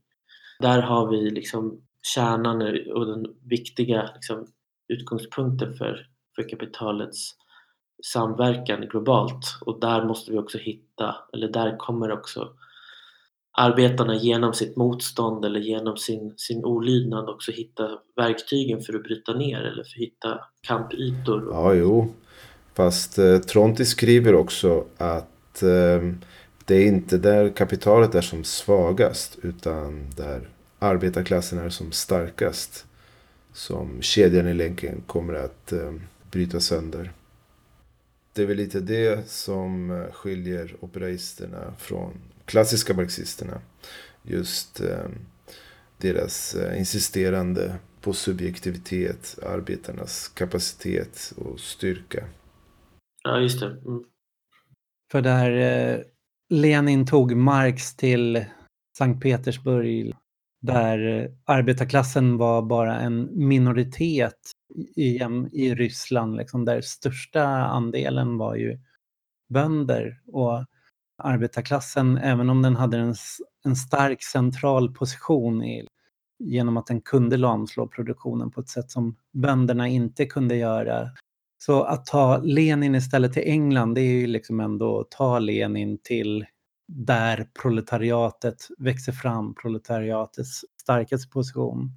[0.59, 1.81] Där har vi liksom
[2.15, 2.61] kärnan
[2.93, 4.47] och den viktiga liksom,
[4.87, 7.31] utgångspunkten för, för kapitalets
[8.03, 12.53] samverkan globalt och där måste vi också hitta, eller där kommer också
[13.59, 19.33] arbetarna genom sitt motstånd eller genom sin, sin olydnad också hitta verktygen för att bryta
[19.33, 21.47] ner eller för att hitta kampytor.
[21.51, 22.13] Ja, jo.
[22.73, 26.13] Fast eh, Tronti skriver också att eh,
[26.65, 32.85] det är inte där kapitalet är som svagast utan där arbetarklassen är som starkast
[33.53, 35.93] som kedjan i länken kommer att eh,
[36.31, 37.11] bryta sönder.
[38.33, 42.13] Det är väl lite det som eh, skiljer operaisterna från
[42.47, 43.61] klassiska marxisterna.
[44.23, 45.09] Just eh,
[45.97, 52.23] deras eh, insisterande på subjektivitet, arbetarnas kapacitet och styrka.
[53.23, 53.65] Ja, just det.
[53.65, 54.03] Mm.
[55.11, 55.99] För där eh,
[56.49, 58.45] Lenin tog Marx till
[58.97, 60.13] Sankt Petersburg
[60.61, 64.51] där arbetarklassen var bara en minoritet
[64.95, 65.19] i,
[65.51, 68.79] i Ryssland, liksom, där största andelen var ju
[69.49, 70.21] bönder.
[70.27, 70.65] Och
[71.17, 73.15] arbetarklassen, även om den hade en,
[73.65, 75.87] en stark central position i,
[76.39, 81.09] genom att den kunde lamslå produktionen på ett sätt som bönderna inte kunde göra.
[81.57, 85.97] Så att ta Lenin istället till England, det är ju liksom ändå att ta Lenin
[86.03, 86.45] till
[86.87, 91.91] där proletariatet växer fram, proletariatets starkaste position.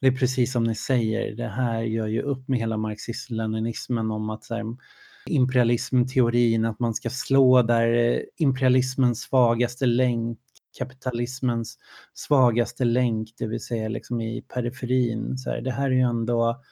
[0.00, 4.30] Det är precis som ni säger, det här gör ju upp med hela marxism-leninismen om
[4.30, 4.64] att så här,
[5.28, 10.38] imperialismteorin, att man ska slå där eh, imperialismens svagaste länk,
[10.78, 11.78] kapitalismens
[12.14, 15.38] svagaste länk, det vill säga liksom i periferin.
[15.38, 16.62] Så här, det här är ju ändå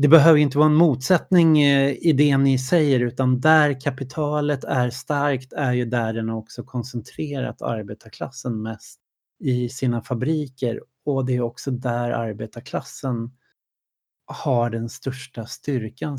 [0.00, 4.90] det behöver inte vara en motsättning eh, i det ni säger utan där kapitalet är
[4.90, 9.00] starkt är ju där den också koncentrerat arbetarklassen mest
[9.40, 13.30] i sina fabriker och det är också där arbetarklassen
[14.26, 16.18] har den största styrkan.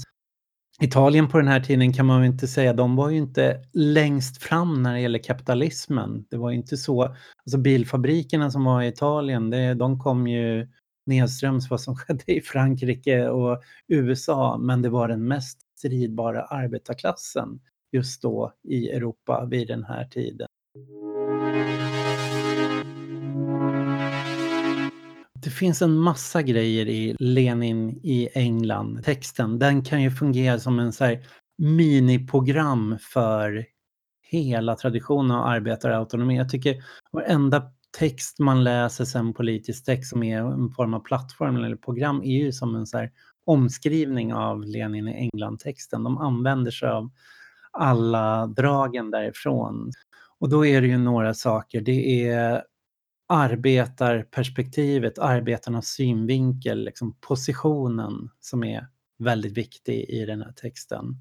[0.83, 4.83] Italien på den här tiden kan man inte säga, de var ju inte längst fram
[4.83, 6.25] när det gäller kapitalismen.
[6.29, 10.67] Det var inte så, alltså bilfabrikerna som var i Italien, det, de kom ju
[11.05, 17.59] nedströms vad som skedde i Frankrike och USA, men det var den mest stridbara arbetarklassen
[17.91, 20.47] just då i Europa vid den här tiden.
[25.61, 29.59] Finns en massa grejer i Lenin i England, texten.
[29.59, 31.25] Den kan ju fungera som en så här
[31.57, 33.65] miniprogram för
[34.21, 36.37] hela traditionen av arbetarautonomi.
[36.37, 37.63] Jag tycker varenda
[37.97, 42.43] text man läser sen politisk text som är en form av plattform eller program är
[42.43, 43.11] ju som en så här
[43.45, 46.03] omskrivning av Lenin i England-texten.
[46.03, 47.11] De använder sig av
[47.71, 49.91] alla dragen därifrån.
[50.39, 51.81] Och då är det ju några saker.
[51.81, 52.63] Det är
[53.31, 58.87] arbetarperspektivet, arbetarnas synvinkel, liksom positionen som är
[59.19, 61.15] väldigt viktig i den här texten.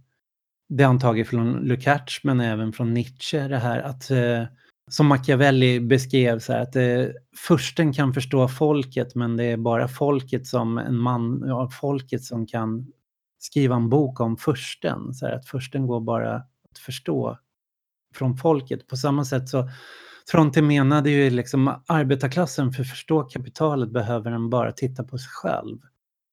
[0.69, 4.45] Det har han tagit från Lukács men även från Nietzsche det här att eh,
[4.91, 7.05] som Machiavelli beskrev så här att eh,
[7.37, 12.47] försten kan förstå folket men det är bara folket som en man, ja, folket som
[12.47, 12.93] kan
[13.39, 15.15] skriva en bok om försten.
[15.15, 17.39] Så här, att försten går bara att förstå
[18.15, 18.87] från folket.
[18.87, 19.69] På samma sätt så
[20.31, 25.29] Tronte menade ju liksom arbetarklassen för att förstå kapitalet behöver den bara titta på sig
[25.31, 25.79] själv.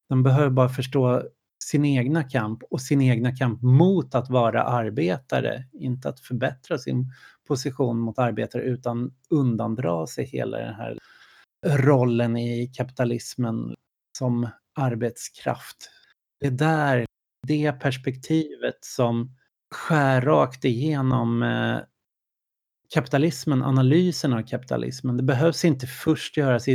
[0.10, 1.24] Den behöver bara förstå
[1.64, 7.12] sin egna kamp och sin egna kamp mot att vara arbetare, inte att förbättra sin
[7.48, 10.98] position mot arbetare utan undandra sig hela den här
[11.66, 13.76] rollen i kapitalismen
[14.18, 15.92] som arbetskraft.
[16.40, 17.06] Det är där,
[17.48, 19.36] det perspektivet som
[19.76, 21.80] skär rakt igenom eh,
[22.94, 25.18] kapitalismen, analysen av kapitalismen.
[25.18, 26.66] Det behövs inte först göras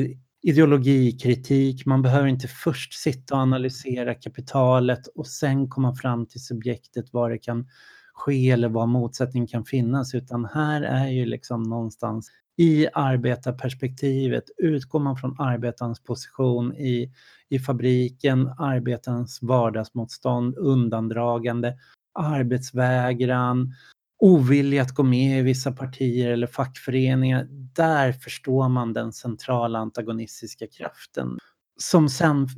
[0.43, 1.87] ideologikritik.
[1.87, 7.31] Man behöver inte först sitta och analysera kapitalet och sen komma fram till subjektet var
[7.31, 7.69] det kan
[8.15, 15.01] ske eller var motsättningen kan finnas utan här är ju liksom någonstans i arbetarperspektivet utgår
[15.01, 17.13] man från arbetarens position i,
[17.49, 21.79] i fabriken, arbetarens vardagsmotstånd, undandragande,
[22.15, 23.75] arbetsvägran,
[24.23, 27.47] ovilja att gå med i vissa partier eller fackföreningar.
[27.77, 31.39] Där förstår man den centrala antagonistiska kraften
[31.81, 32.49] som sen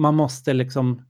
[0.00, 1.02] man måste liksom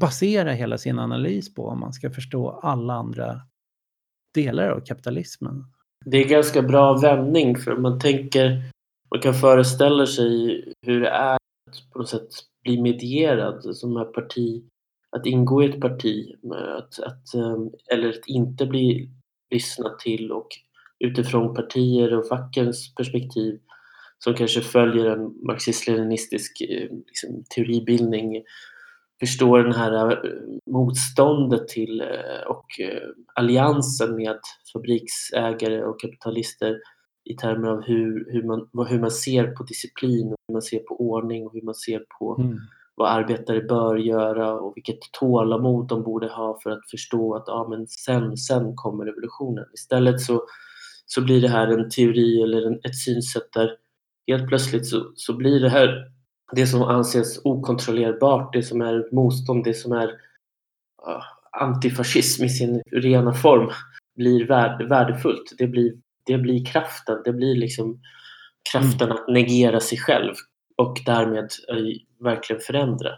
[0.00, 3.40] basera hela sin analys på om man ska förstå alla andra
[4.34, 5.64] delar av kapitalismen.
[6.04, 8.62] Det är ganska bra vändning för man tänker,
[9.10, 12.28] man kan föreställa sig hur det är att på något sätt
[12.62, 14.64] bli medierad som är parti,
[15.16, 16.34] att ingå i ett parti,
[16.78, 17.56] att, att, eh,
[17.92, 19.10] eller att inte bli
[19.54, 20.48] lyssna till och
[20.98, 23.60] utifrån partier och fackens perspektiv
[24.18, 28.42] som kanske följer en marxist-leninistisk eh, liksom, teoribildning
[29.20, 30.40] förstår den här eh,
[30.70, 32.66] motståndet till eh, och
[33.34, 34.38] alliansen med
[34.72, 36.80] fabriksägare och kapitalister
[37.24, 41.00] i termer av hur, hur, man, hur man ser på disciplin, hur man ser på
[41.00, 42.58] ordning och hur man ser på mm
[42.96, 47.66] vad arbetare bör göra och vilket tålamod de borde ha för att förstå att ja,
[47.70, 49.64] men sen, sen kommer revolutionen.
[49.74, 50.42] Istället så,
[51.06, 53.70] så blir det här en teori eller en, ett synsätt där
[54.26, 56.10] helt plötsligt så, så blir det här
[56.52, 61.22] det som anses okontrollerbart, det som är motstånd, det som är uh,
[61.60, 63.70] antifascism i sin rena form
[64.16, 65.54] blir värd, värdefullt.
[65.58, 65.92] Det blir,
[66.26, 68.00] det blir kraften, det blir liksom
[68.72, 69.16] kraften mm.
[69.16, 70.34] att negera sig själv
[70.76, 73.10] och därmed uh, verkligen förändra.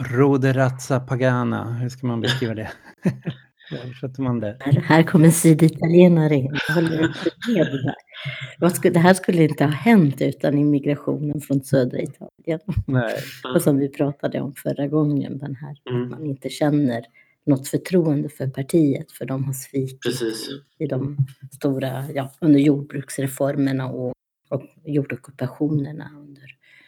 [0.00, 2.70] Roderazza pagana, hur ska man beskriva det?
[4.18, 4.56] Man det?
[4.60, 6.56] Här, här kommer syditalienare in.
[6.68, 8.90] Jag håller inte med där.
[8.90, 12.60] Det här skulle inte ha hänt utan immigrationen från södra Italien.
[12.86, 13.14] Nej.
[13.54, 16.02] Och som vi pratade om förra gången, den här mm.
[16.02, 17.04] att man inte känner
[17.46, 20.48] något förtroende för partiet för de har svikit Precis.
[20.78, 21.16] i de
[21.52, 24.12] stora, ja, under jordbruksreformerna och,
[24.48, 26.10] och jordockupationerna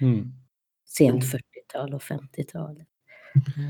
[0.02, 0.32] mm.
[0.88, 2.86] sent 40-tal och 50-talet.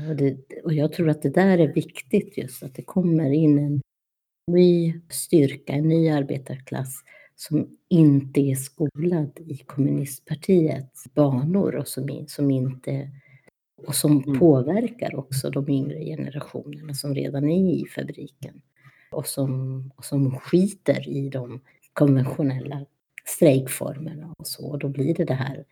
[0.09, 3.59] Och, det, och jag tror att det där är viktigt just att det kommer in
[3.59, 3.81] en
[4.51, 7.03] ny styrka, en ny arbetarklass
[7.35, 13.11] som inte är skolad i kommunistpartiets banor och som, som inte
[13.87, 14.39] och som mm.
[14.39, 18.61] påverkar också de yngre generationerna som redan är i fabriken
[19.11, 21.61] och som, och som skiter i de
[21.93, 22.85] konventionella
[23.25, 24.71] strejkformerna och så.
[24.71, 25.65] Och då blir det det här,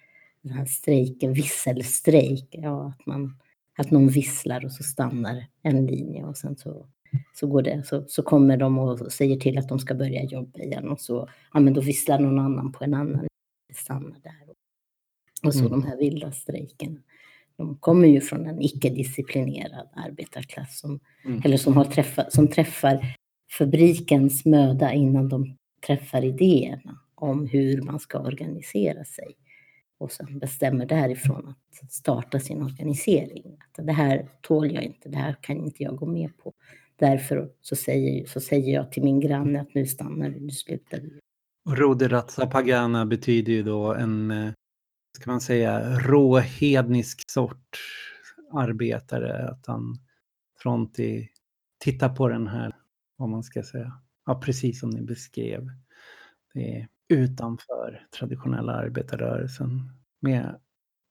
[0.44, 3.38] den här strejken, visselstrejk, ja, att, man,
[3.78, 6.86] att någon visslar och så stannar en linje och sen så
[7.34, 10.60] så, går det, så, så kommer de och säger till att de ska börja jobba
[10.60, 13.28] igen och så ja, men då visslar någon annan på en annan
[13.74, 14.54] stannar där.
[15.44, 15.72] Och så mm.
[15.72, 17.00] de här vilda strejkerna.
[17.58, 21.42] De kommer ju från en icke-disciplinerad arbetarklass som, mm.
[21.46, 23.16] eller som, har träffat, som träffar
[23.58, 29.36] fabrikens möda innan de träffar idéerna om hur man ska organisera sig.
[30.02, 33.58] Och sen bestämmer därifrån att starta sin organisering.
[33.60, 36.54] Att det här tål jag inte, det här kan inte jag gå med på.
[36.96, 41.00] Därför så säger, så säger jag till min granne att nu stannar vi, nu slutar
[41.00, 41.20] vi.
[41.70, 44.52] Roderatsa pagana betyder ju då en, eh,
[45.18, 47.78] ska man säga, råhednisk sort
[48.54, 49.50] arbetare.
[49.50, 49.98] Att han
[50.62, 51.28] Fronti
[51.80, 52.76] tittar på den här,
[53.18, 53.92] vad man ska säga,
[54.26, 55.70] ja, precis som ni beskrev.
[56.54, 59.82] Det är utanför traditionella arbetarrörelsen
[60.22, 60.60] med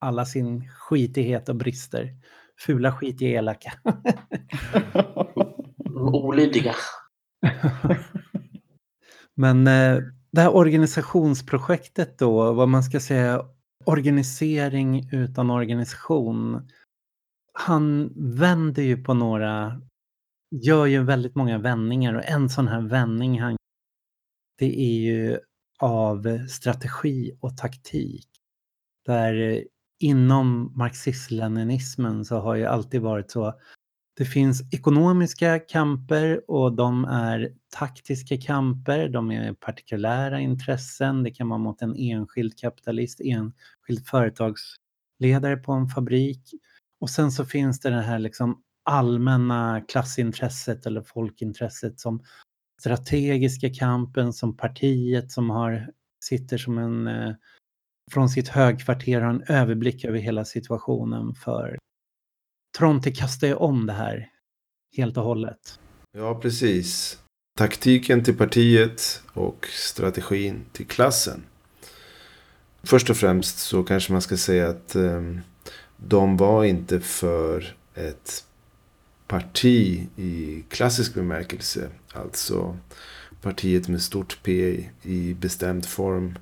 [0.00, 2.16] alla sin skitighet och brister.
[2.60, 3.72] Fula, skitiga, elaka.
[6.12, 6.74] olydiga.
[9.34, 9.98] Men eh,
[10.32, 13.44] det här organisationsprojektet då, vad man ska säga,
[13.84, 16.68] organisering utan organisation.
[17.52, 19.82] Han vänder ju på några,
[20.50, 23.56] gör ju väldigt många vändningar och en sån här vändning han
[24.60, 25.38] det är ju
[25.80, 28.28] av strategi och taktik.
[29.06, 29.62] Där eh,
[30.00, 33.54] inom marxism-leninismen så har ju alltid varit så
[34.16, 41.48] det finns ekonomiska kamper och de är taktiska kamper, de är partikulära intressen, det kan
[41.48, 46.54] vara mot en enskild kapitalist, enskild företagsledare på en fabrik.
[47.00, 52.22] Och sen så finns det det här liksom allmänna klassintresset eller folkintresset som
[52.80, 55.90] strategiska kampen, som partiet som har,
[56.24, 57.34] sitter som en eh,
[58.12, 61.78] från sitt högkvarter har en överblick över hela situationen för
[62.78, 64.28] Tronte kastar ju om det här
[64.96, 65.80] helt och hållet.
[66.12, 67.18] Ja, precis.
[67.58, 71.42] Taktiken till partiet och strategin till klassen.
[72.82, 75.22] Först och främst så kanske man ska säga att eh,
[75.96, 78.44] de var inte för ett
[79.30, 81.88] parti i klassisk bemärkelse.
[82.12, 82.76] Alltså
[83.42, 86.38] partiet med stort P i bestämd form.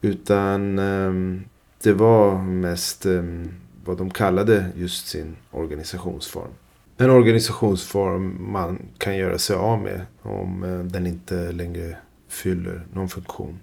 [0.00, 1.44] Utan ehm,
[1.82, 3.48] det var mest ehm,
[3.84, 6.50] vad de kallade just sin organisationsform.
[6.96, 11.96] En organisationsform man kan göra sig av med om eh, den inte längre
[12.28, 13.58] fyller någon funktion.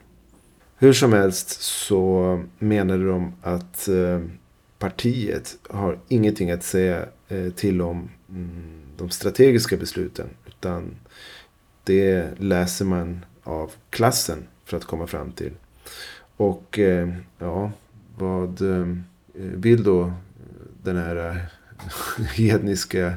[0.78, 4.32] Hur som helst så menade de att ehm,
[4.80, 10.30] partiet har ingenting att säga Eh, till om mm, de strategiska besluten.
[10.48, 10.96] Utan
[11.84, 15.52] det läser man av klassen för att komma fram till.
[16.38, 17.72] Och eh, ja,
[18.18, 18.88] vad eh,
[19.34, 20.14] vill då
[20.84, 21.46] den här
[22.36, 23.14] hedniska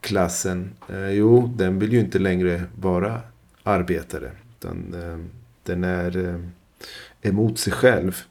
[0.00, 0.70] klassen?
[1.12, 3.20] Jo, den vill ju inte längre vara
[3.62, 4.30] arbetare.
[4.58, 4.94] Utan
[5.62, 6.42] den är
[7.22, 8.22] emot sig själv.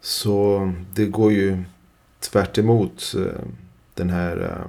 [0.00, 1.62] Så det går ju
[2.20, 3.14] tvärt emot
[3.96, 4.66] den här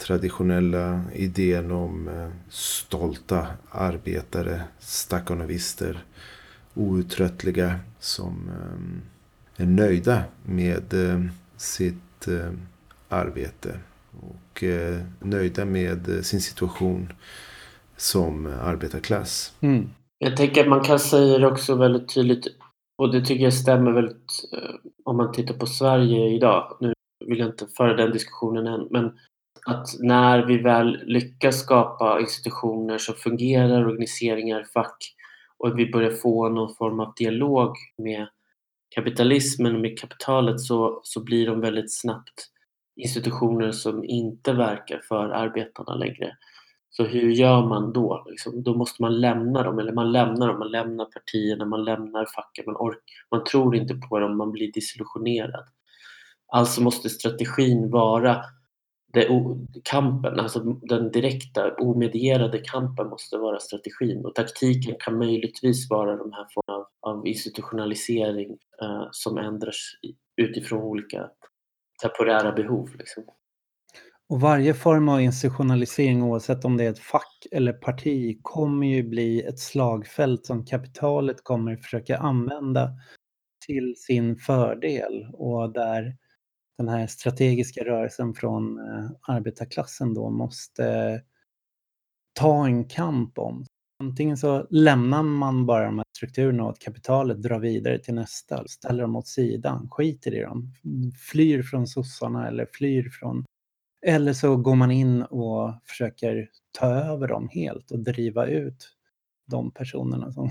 [0.00, 6.04] traditionella idén om eh, stolta arbetare, stakanovister,
[6.74, 8.50] outtröttliga som
[9.56, 11.20] eh, är nöjda med eh,
[11.56, 11.96] sitt
[13.08, 13.78] arbete
[14.20, 14.64] och
[15.18, 17.12] nöjda med sin situation
[17.96, 19.52] som arbetarklass.
[19.60, 19.90] Mm.
[20.18, 22.46] Jag tänker att man kan säga det också väldigt tydligt
[22.98, 24.32] och det tycker jag stämmer väldigt
[25.04, 26.76] om man tittar på Sverige idag.
[26.80, 26.92] Nu
[27.26, 29.18] vill jag inte föra den diskussionen än men
[29.66, 35.14] att när vi väl lyckas skapa institutioner som fungerar, organiseringar, fack
[35.58, 38.28] och vi börjar få någon form av dialog med
[38.94, 42.50] kapitalismen och med kapitalet så, så blir de väldigt snabbt
[42.96, 46.36] institutioner som inte verkar för arbetarna längre.
[46.90, 48.26] Så hur gör man då?
[48.30, 52.26] Liksom, då måste man lämna dem, eller man lämnar dem, man lämnar partierna, man lämnar
[52.26, 55.64] facken, man, ork man tror inte på dem, man blir disillusionerad.
[56.52, 58.44] Alltså måste strategin vara
[59.12, 59.28] det,
[59.84, 66.32] kampen, alltså den direkta omedierade kampen måste vara strategin och taktiken kan möjligtvis vara de
[66.32, 68.50] här formerna av, av institutionalisering
[68.82, 69.76] eh, som ändras
[70.36, 71.30] utifrån olika
[72.02, 72.88] temporära behov.
[72.98, 73.24] Liksom.
[74.28, 79.02] Och varje form av institutionalisering oavsett om det är ett fack eller parti kommer ju
[79.02, 82.90] bli ett slagfält som kapitalet kommer försöka använda
[83.66, 86.16] till sin fördel och där
[86.80, 91.22] den här strategiska rörelsen från eh, arbetarklassen då måste
[92.32, 93.64] ta en kamp om.
[94.02, 98.68] Antingen så lämnar man bara de här strukturerna och att kapitalet drar vidare till nästa,
[98.68, 100.72] ställer dem åt sidan, skiter i dem,
[101.30, 103.44] flyr från sossarna eller flyr från...
[104.06, 108.96] Eller så går man in och försöker ta över dem helt och driva ut
[109.46, 110.50] de personerna som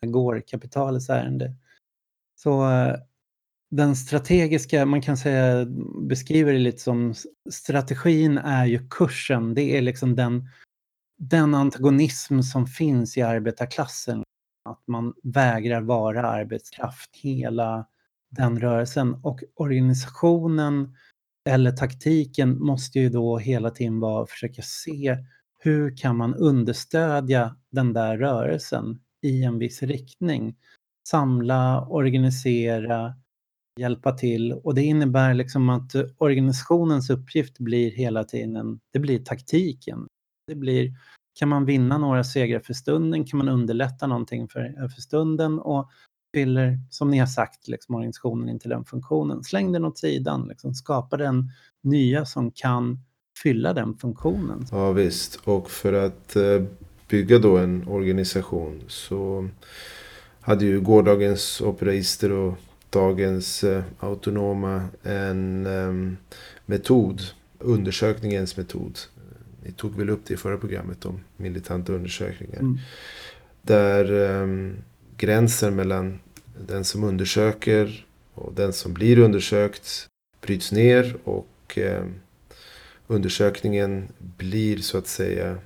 [0.00, 1.54] går kapitalets ärende.
[2.34, 2.96] Så eh,
[3.72, 5.66] den strategiska, man kan säga,
[6.08, 7.14] beskriver det lite som
[7.50, 9.54] strategin är ju kursen.
[9.54, 10.48] Det är liksom den,
[11.18, 14.22] den antagonism som finns i arbetarklassen.
[14.68, 17.86] Att man vägrar vara arbetskraft, hela
[18.30, 19.14] den rörelsen.
[19.14, 20.96] Och organisationen
[21.48, 25.16] eller taktiken måste ju då hela tiden vara att försöka se
[25.58, 30.56] hur kan man understödja den där rörelsen i en viss riktning.
[31.08, 33.14] Samla, organisera,
[33.80, 40.06] hjälpa till och det innebär liksom att organisationens uppgift blir hela tiden, det blir taktiken.
[40.46, 40.92] Det blir,
[41.38, 43.24] kan man vinna några segrar för stunden?
[43.24, 45.58] Kan man underlätta någonting för, eh, för stunden?
[45.58, 45.90] Och
[46.34, 49.44] fyller, som ni har sagt, liksom, organisationen inte den funktionen.
[49.44, 51.50] Släng den åt sidan, liksom, skapa den
[51.82, 52.98] nya som kan
[53.42, 54.66] fylla den funktionen.
[54.70, 56.62] Ja visst, och för att eh,
[57.08, 59.48] bygga då en organisation så
[60.40, 62.58] hade ju gårdagens operaister och
[62.92, 66.18] dagens eh, autonoma en eh,
[66.66, 67.22] metod,
[67.58, 68.98] undersökningens metod.
[69.64, 72.60] Ni tog väl upp det i förra programmet om militanta undersökningar.
[72.60, 72.78] Mm.
[73.62, 74.72] Där eh,
[75.16, 76.18] gränsen mellan
[76.66, 80.06] den som undersöker och den som blir undersökt
[80.40, 82.06] bryts ner och eh,
[83.06, 85.58] undersökningen blir så att säga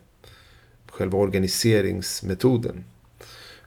[0.87, 2.85] själva organiseringsmetoden.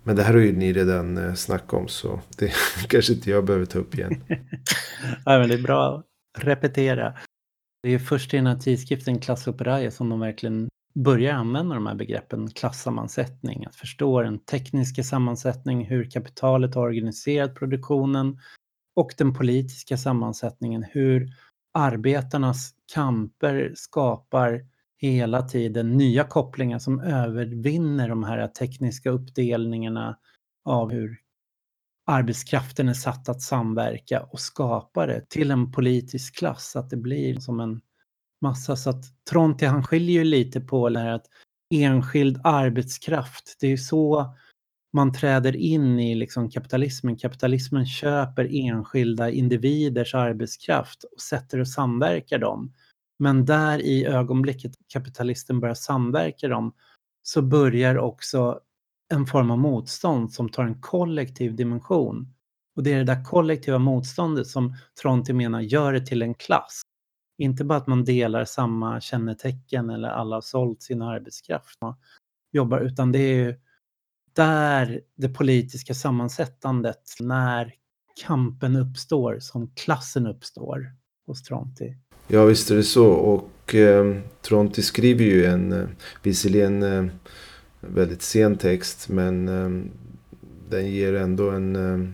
[0.03, 2.51] Men det här har ju ni redan eh, snackat om så det
[2.87, 4.23] kanske inte jag behöver ta upp igen.
[5.25, 6.03] Nej, men det är bra
[6.37, 7.13] att repetera.
[7.83, 11.95] Det är först i den här tidskriften Klassoperaia som de verkligen börjar använda de här
[11.95, 18.39] begreppen klassammansättning, att förstå den tekniska sammansättningen, hur kapitalet har organiserat produktionen
[18.95, 21.27] och den politiska sammansättningen, hur
[21.73, 24.61] arbetarnas kamper skapar
[25.01, 30.17] hela tiden nya kopplingar som övervinner de här tekniska uppdelningarna
[30.65, 31.17] av hur
[32.05, 37.39] arbetskraften är satt att samverka och skapa det till en politisk klass, att det blir
[37.39, 37.81] som en
[38.41, 38.75] massa.
[38.75, 41.25] Så att Tronti han skiljer ju lite på det här att
[41.73, 44.35] enskild arbetskraft, det är så
[44.93, 47.17] man träder in i liksom kapitalismen.
[47.17, 52.73] Kapitalismen köper enskilda individers arbetskraft och sätter och samverkar dem.
[53.19, 56.73] Men där i ögonblicket kapitalisten börjar samverka dem
[57.21, 58.59] så börjar också
[59.13, 62.33] en form av motstånd som tar en kollektiv dimension.
[62.75, 66.81] Och det är det där kollektiva motståndet som Tronti menar gör det till en klass.
[67.37, 71.97] Inte bara att man delar samma kännetecken eller alla har sålt sin arbetskraft och
[72.51, 73.55] jobbar, utan det är ju
[74.33, 77.73] där det politiska sammansättandet, när
[78.25, 80.95] kampen uppstår, som klassen uppstår
[81.27, 81.95] hos Tronti.
[82.31, 83.07] Ja, visst är det så.
[83.07, 85.87] Och eh, Tronti skriver ju en, eh,
[86.23, 87.05] visserligen eh,
[87.79, 89.91] väldigt sen text, men eh,
[90.69, 92.09] den ger ändå en eh,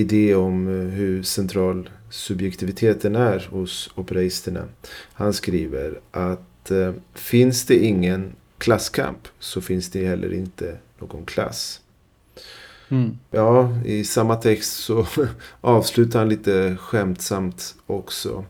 [0.00, 4.64] idé om eh, hur central subjektiviteten är hos operaisterna.
[5.12, 11.80] Han skriver att eh, finns det ingen klasskamp så finns det heller inte någon klass.
[12.88, 13.18] Mm.
[13.30, 15.06] Ja, i samma text så
[15.60, 18.44] avslutar han lite skämtsamt också.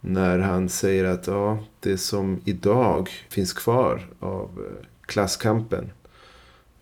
[0.00, 5.90] När han säger att ja, det som idag finns kvar av eh, klasskampen.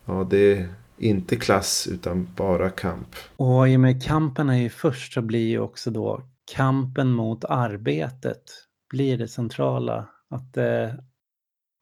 [0.04, 3.08] Ja, det är inte klass utan bara kamp.
[3.36, 6.22] Och i och med kampen är ju först så blir ju också då
[6.54, 8.42] kampen mot arbetet
[8.90, 10.08] blir det centrala.
[10.30, 10.90] Att eh,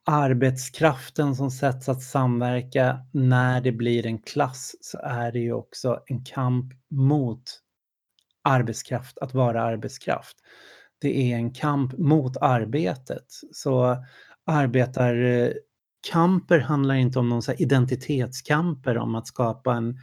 [0.05, 5.99] arbetskraften som sätts att samverka när det blir en klass så är det ju också
[6.05, 7.43] en kamp mot
[8.43, 10.37] arbetskraft, att vara arbetskraft.
[11.01, 13.25] Det är en kamp mot arbetet.
[13.51, 13.97] Så
[14.45, 19.99] arbetarkamper eh, handlar inte om någon så identitetskamper om att skapa en,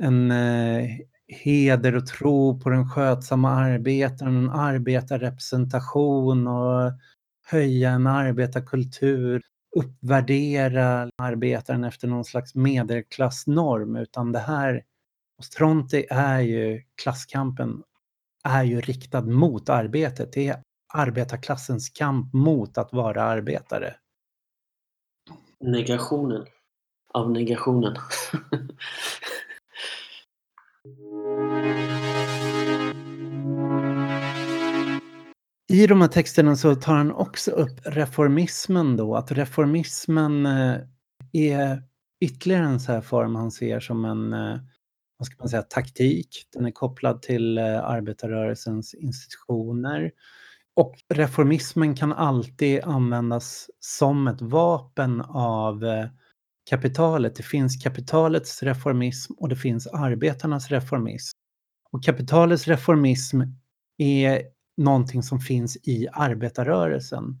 [0.00, 0.90] en eh,
[1.28, 6.92] heder och tro på den skötsamma arbetaren, en arbetarrepresentation och
[7.46, 9.42] höja en arbetarkultur,
[9.76, 14.82] uppvärdera arbetaren efter någon slags medelklassnorm, utan det här
[15.36, 17.82] hos Tronti är ju klasskampen
[18.46, 20.32] är ju riktad mot arbetet.
[20.32, 20.62] Det är
[20.94, 23.94] arbetarklassens kamp mot att vara arbetare.
[25.60, 26.46] Negationen
[27.14, 27.96] av negationen.
[35.68, 40.76] I de här texterna så tar han också upp reformismen då, att reformismen eh,
[41.32, 41.82] är
[42.20, 44.58] ytterligare en så här form han ser som en, eh,
[45.18, 46.46] vad ska man säga, taktik.
[46.52, 50.12] Den är kopplad till eh, arbetarrörelsens institutioner.
[50.74, 56.06] Och reformismen kan alltid användas som ett vapen av eh,
[56.70, 57.34] kapitalet.
[57.36, 61.38] Det finns kapitalets reformism och det finns arbetarnas reformism.
[61.92, 63.40] Och kapitalets reformism
[63.98, 64.42] är
[64.76, 67.40] någonting som finns i arbetarrörelsen.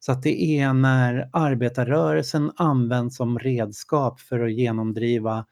[0.00, 5.46] Så att det är när arbetarrörelsen används som redskap för att genomdriva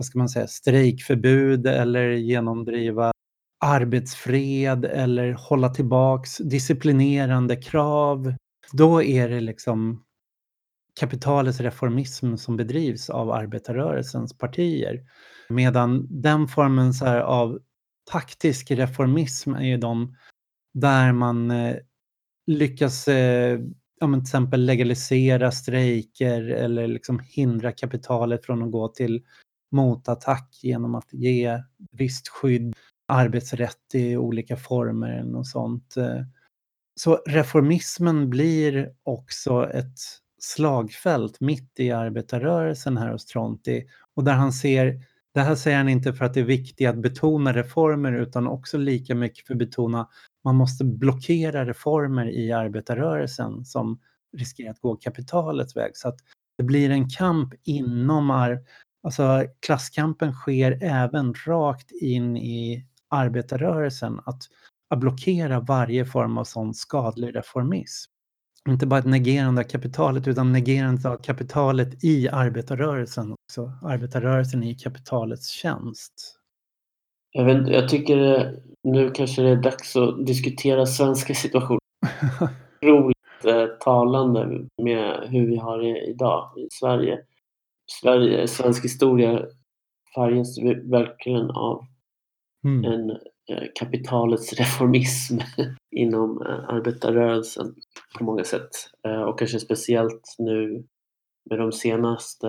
[0.00, 3.12] vad ska man säga, strejkförbud eller genomdriva
[3.64, 8.34] arbetsfred eller hålla tillbaks disciplinerande krav.
[8.72, 10.04] Då är det liksom
[11.00, 15.04] kapitalets reformism som bedrivs av arbetarrörelsens partier.
[15.48, 17.58] Medan den formen så av
[18.10, 20.16] taktisk reformism är ju de
[20.74, 21.76] där man eh,
[22.46, 23.60] lyckas eh,
[24.00, 29.22] ja, men till exempel legalisera strejker eller liksom hindra kapitalet från att gå till
[29.70, 31.62] motattack genom att ge
[31.92, 32.76] visst skydd,
[33.08, 35.96] arbetsrätt i olika former och sånt.
[35.96, 36.22] Eh,
[37.00, 39.98] så reformismen blir också ett
[40.38, 45.00] slagfält mitt i arbetarrörelsen här hos Tronti och där han ser
[45.34, 48.78] det här säger han inte för att det är viktigt att betona reformer utan också
[48.78, 50.08] lika mycket för att betona
[50.44, 54.00] man måste blockera reformer i arbetarrörelsen som
[54.36, 55.96] riskerar att gå kapitalets väg.
[55.96, 56.16] Så att
[56.58, 58.30] det blir en kamp inom,
[59.02, 64.20] alltså klasskampen sker även rakt in i arbetarrörelsen.
[64.26, 64.42] Att,
[64.90, 68.10] att blockera varje form av sån skadlig reformism.
[68.68, 73.72] Inte bara ett negerande av kapitalet utan negerandet av kapitalet i arbetarrörelsen också.
[73.82, 76.36] Arbetarrörelsen i kapitalets tjänst.
[77.32, 78.50] Jag, vet, jag tycker
[78.82, 81.80] nu kanske det är dags att diskutera svenska situationen.
[82.82, 87.18] Otroligt eh, talande med hur vi har det idag i Sverige.
[87.92, 89.46] Sverige svensk historia
[90.14, 90.58] färgas
[90.90, 91.86] verkligen av
[92.64, 92.92] mm.
[92.92, 95.38] en eh, kapitalets reformism
[95.96, 97.74] inom eh, arbetarrörelsen
[98.18, 98.70] på många sätt.
[99.06, 100.84] Eh, och kanske speciellt nu
[101.50, 102.48] med de senaste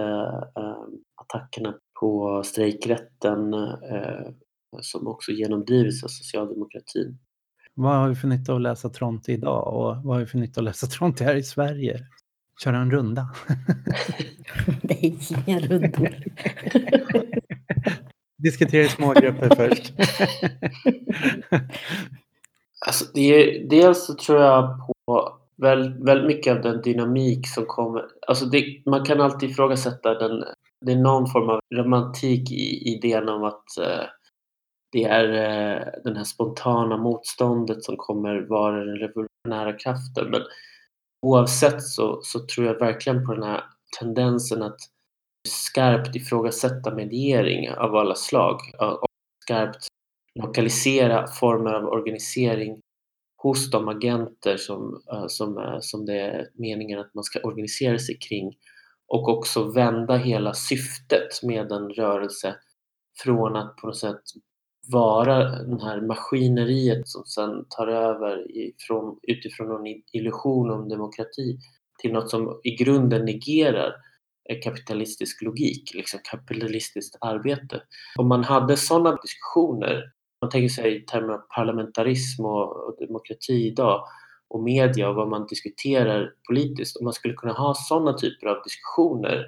[1.16, 3.54] attackerna på strejkrätten
[4.82, 7.18] som också genomdrivits av socialdemokratin.
[7.74, 10.38] Vad har vi för nytta av att läsa Tronte idag och vad har vi för
[10.38, 12.00] nytta av att läsa Tronte här i Sverige?
[12.64, 13.30] Köra en runda?
[14.82, 16.16] det är inga rundor.
[18.38, 19.94] Diskutera i smågrupper först.
[22.88, 27.66] alltså det är, dels så tror jag på väldigt, väldigt mycket av den dynamik som
[27.66, 28.06] kommer.
[28.28, 30.44] Alltså det, man kan alltid ifrågasätta den.
[30.86, 34.06] Det är någon form av romantik i idén om att eh,
[34.92, 40.30] det är eh, den här spontana motståndet som kommer vara den revolutionära kraften.
[40.30, 40.42] Men
[41.22, 43.64] oavsett så, så tror jag verkligen på den här
[44.00, 44.80] tendensen att
[45.48, 49.08] skarpt ifrågasätta mediering av alla slag och
[49.44, 49.88] skarpt
[50.40, 52.82] lokalisera former av organisering
[53.44, 58.54] hos de agenter som, som, som det är meningen att man ska organisera sig kring
[59.08, 62.56] och också vända hela syftet med en rörelse
[63.24, 64.22] från att på något sätt
[64.88, 71.58] vara det här maskineriet som sen tar över ifrån, utifrån någon illusion om demokrati
[72.02, 73.96] till något som i grunden negerar
[74.64, 77.82] kapitalistisk logik, liksom kapitalistiskt arbete.
[78.16, 80.12] Om man hade sådana diskussioner,
[80.42, 84.04] man tänker sig i termer av parlamentarism och, och demokrati idag
[84.48, 88.64] och media och vad man diskuterar politiskt, om man skulle kunna ha sådana typer av
[88.64, 89.46] diskussioner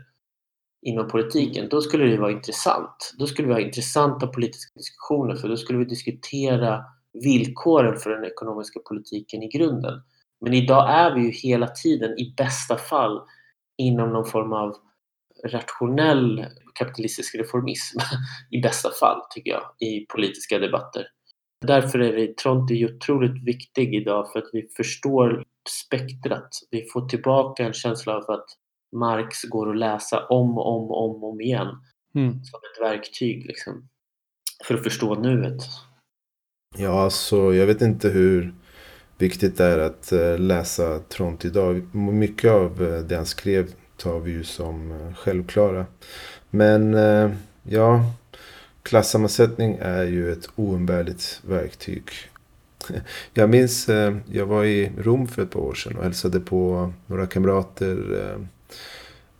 [0.83, 3.13] inom politiken, då skulle det vara intressant.
[3.19, 6.83] Då skulle vi ha intressanta politiska diskussioner för då skulle vi diskutera
[7.23, 10.01] villkoren för den ekonomiska politiken i grunden.
[10.41, 13.21] Men idag är vi ju hela tiden i bästa fall
[13.77, 14.75] inom någon form av
[15.45, 17.97] rationell kapitalistisk reformism
[18.51, 21.07] i bästa fall, tycker jag, i politiska debatter.
[21.67, 26.49] Därför är det, Tronti otroligt viktig idag för att vi förstår spektrat.
[26.71, 28.45] Vi får tillbaka en känsla av att
[28.93, 31.67] Marx går att läsa om och om och om, om igen.
[32.15, 32.43] Mm.
[32.43, 33.89] Som ett verktyg liksom.
[34.67, 35.61] För att förstå nuet.
[36.77, 38.53] Ja, alltså jag vet inte hur
[39.17, 41.95] viktigt det är att eh, läsa Tront idag.
[41.95, 45.85] Mycket av eh, det han skrev tar vi ju som eh, självklara.
[46.49, 46.95] Men
[47.63, 48.05] ja,
[48.83, 52.03] klassammansättning är ju ett oumbärligt verktyg.
[53.33, 53.89] Jag minns,
[54.25, 57.97] jag var i Rom för ett par år sedan och hälsade på några kamrater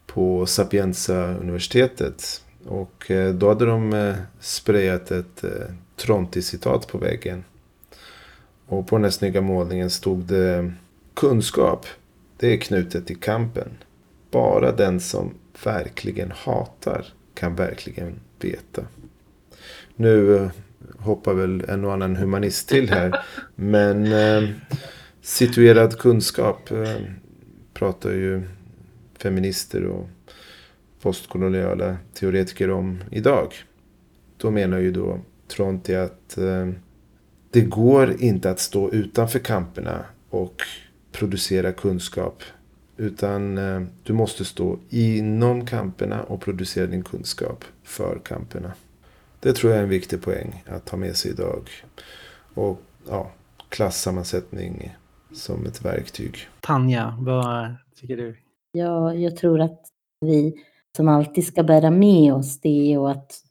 [0.06, 2.42] på Sapienza-universitetet.
[2.66, 5.50] Och eh, då hade de eh, sprayat ett eh,
[5.98, 7.44] Tronti-citat på väggen.
[8.66, 10.74] Och på den här snygga målningen stod det
[11.14, 11.86] kunskap.
[12.38, 13.70] Det är knutet till kampen.
[14.32, 18.82] Bara den som verkligen hatar kan verkligen veta.
[19.96, 20.50] Nu
[21.00, 23.20] hoppar väl en och annan humanist till här.
[23.56, 24.50] Men eh,
[25.22, 27.02] situerad kunskap eh,
[27.74, 28.42] pratar ju
[29.24, 30.10] feminister och
[31.02, 33.54] postkoloniala teoretiker om idag.
[34.38, 36.70] Då menar ju då Tronti att eh,
[37.52, 40.62] det går inte att stå utanför kamperna och
[41.12, 42.44] producera kunskap.
[42.98, 48.74] Utan eh, du måste stå inom kamperna och producera din kunskap för kamperna.
[49.40, 51.70] Det tror jag är en viktig poäng att ta med sig idag.
[52.54, 53.32] Och ja,
[53.70, 54.96] klassammansättning
[55.34, 56.50] som ett verktyg.
[56.62, 58.43] Tanja, vad tycker du?
[58.76, 59.90] Ja, jag tror att
[60.22, 60.54] vi
[60.98, 63.42] som alltid ska bära med oss det och att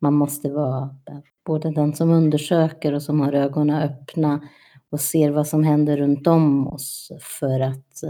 [0.00, 0.96] man måste vara
[1.44, 4.48] både den som undersöker och som har ögonen öppna
[4.90, 8.00] och ser vad som händer runt om oss för att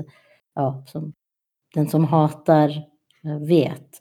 [0.54, 1.12] ja, som,
[1.74, 2.68] den som hatar
[3.24, 4.00] eh, vet.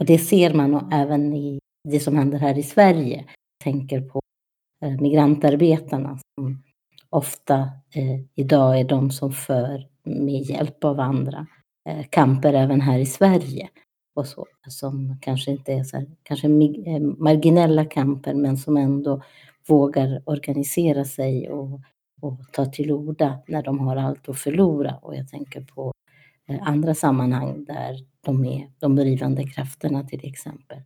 [0.00, 3.16] Och det ser man även i det som händer här i Sverige.
[3.16, 4.20] Jag tänker på
[4.82, 6.62] eh, migrantarbetarna som
[7.10, 7.56] ofta
[7.94, 11.46] eh, idag är de som för med hjälp av andra
[11.88, 13.68] eh, kamper även här i Sverige.
[14.14, 19.22] Och så, som kanske inte är så här, kanske eh, marginella kamper men som ändå
[19.68, 21.80] vågar organisera sig och,
[22.20, 24.94] och ta till orda när de har allt att förlora.
[25.02, 25.92] Och jag tänker på
[26.48, 30.78] eh, andra sammanhang där de är de drivande krafterna till exempel.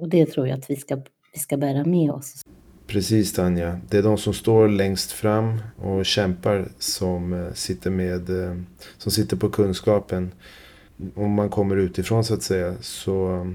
[0.00, 0.96] Och det tror jag att vi ska,
[1.32, 2.44] vi ska bära med oss.
[2.88, 3.80] Precis Tanja.
[3.90, 8.56] Det är de som står längst fram och kämpar som eh, sitter, med, eh,
[8.98, 10.32] som sitter på kunskapen.
[11.14, 13.46] Om man kommer utifrån så att säga så,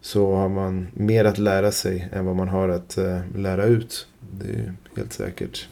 [0.00, 4.06] så har man mer att lära sig än vad man har att eh, lära ut.
[4.20, 5.68] Det är helt säkert.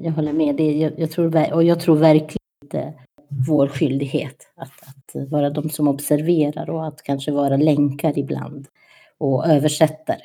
[0.00, 0.56] Jag håller med.
[0.56, 2.92] Det, jag, jag tror, och jag tror verkligen inte
[3.48, 8.66] vår skyldighet att, att vara de som observerar och att kanske vara länkar ibland
[9.18, 10.22] och översättare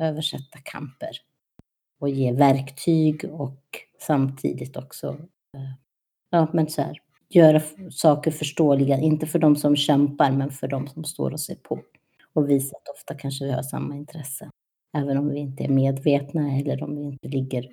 [0.00, 1.10] översätta kamper
[2.00, 3.60] och ge verktyg och
[4.00, 5.08] samtidigt också
[5.56, 5.72] eh,
[6.30, 7.60] ja, men så här, göra
[7.90, 11.80] saker förståeliga, inte för de som kämpar men för de som står och ser på.
[12.32, 14.50] och visa att ofta kanske vi har samma intresse.
[14.96, 17.68] Även om vi inte är medvetna eller om vi inte ligger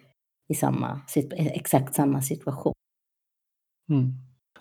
[0.47, 1.01] i samma,
[1.32, 2.74] exakt samma situation.
[3.89, 4.14] Mm.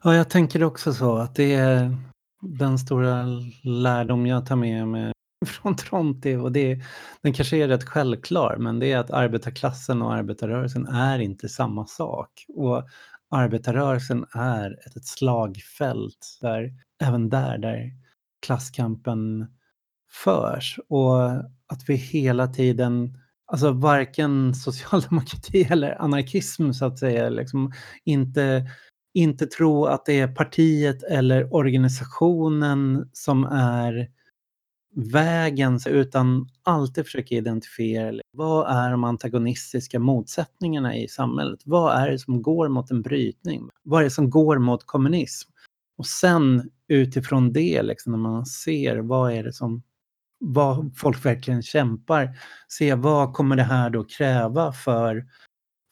[0.02, 1.96] Ja, jag tänker också så att det är
[2.40, 3.24] den stora
[3.62, 5.12] lärdom jag tar med mig
[5.46, 6.80] från Tronti och det,
[7.22, 11.86] den kanske är rätt självklar, men det är att arbetarklassen och arbetarrörelsen är inte samma
[11.86, 12.44] sak.
[12.48, 12.88] Och
[13.30, 16.72] arbetarrörelsen är ett, ett slagfält där,
[17.02, 17.90] även där, där
[18.42, 19.46] klasskampen
[20.24, 20.78] förs.
[20.88, 21.30] Och
[21.66, 27.72] att vi hela tiden, alltså varken socialdemokrati eller anarkism så att säga, liksom
[28.04, 28.70] inte,
[29.14, 34.08] inte tro att det är partiet eller organisationen som är
[34.94, 41.60] vägen utan alltid försöka identifiera vad är de antagonistiska motsättningarna i samhället?
[41.64, 43.68] Vad är det som går mot en brytning?
[43.82, 45.50] Vad är det som går mot kommunism?
[45.98, 49.82] Och sen utifrån det, liksom, när man ser vad är det som
[50.40, 52.30] vad folk verkligen kämpar,
[52.68, 55.26] se vad kommer det här då kräva för,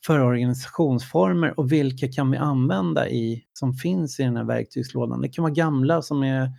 [0.07, 5.21] för organisationsformer och vilka kan vi använda i som finns i den här verktygslådan.
[5.21, 6.53] Det kan vara gamla som är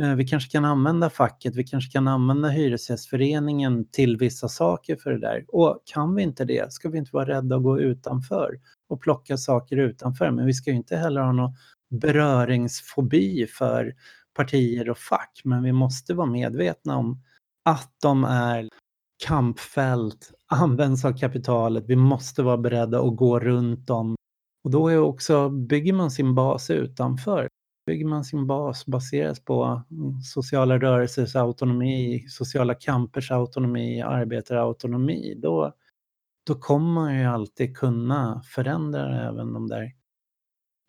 [0.00, 5.10] Eh, vi kanske kan använda facket, vi kanske kan använda Hyresgästföreningen till vissa saker för
[5.10, 5.44] det där.
[5.48, 9.36] Och kan vi inte det ska vi inte vara rädda att gå utanför och plocka
[9.36, 10.30] saker utanför.
[10.30, 11.54] Men vi ska ju inte heller ha någon
[11.90, 13.94] beröringsfobi för
[14.34, 15.40] partier och fack.
[15.44, 17.22] Men vi måste vara medvetna om
[17.64, 18.68] att de är
[19.26, 21.84] kampfält, används av kapitalet.
[21.86, 24.16] Vi måste vara beredda att gå runt dem.
[24.64, 27.48] Och då är också, bygger man sin bas utanför
[27.86, 35.72] bygger man sin bas baseras på mm, sociala rörelsers autonomi, sociala kampers autonomi, arbetarautonomi, då,
[36.46, 39.92] då kommer man ju alltid kunna förändra även de där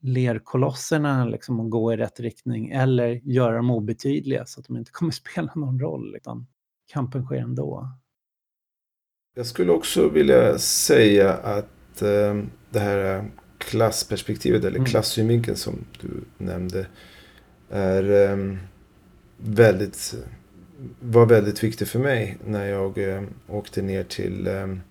[0.01, 4.91] lerkolosserna liksom och gå i rätt riktning eller göra dem obetydliga så att de inte
[4.91, 6.15] kommer spela någon roll.
[6.15, 6.47] Utan
[6.93, 7.89] kampen sker ändå.
[9.35, 13.23] Jag skulle också vilja säga att eh, det här eh,
[13.57, 14.85] klassperspektivet eller mm.
[14.85, 16.85] klassynvinkeln som du nämnde
[17.69, 18.59] är um,
[19.37, 20.15] väldigt,
[20.99, 24.81] var väldigt viktig för mig när jag um, åkte ner till um,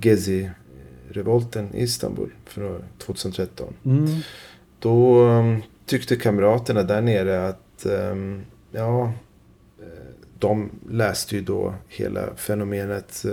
[0.00, 3.74] Gezi-revolten i Istanbul för 2013.
[3.84, 4.06] Mm.
[4.78, 7.86] Då um, tyckte kamraterna där nere att
[8.72, 9.12] ja,
[10.38, 13.24] de läste ju då hela fenomenet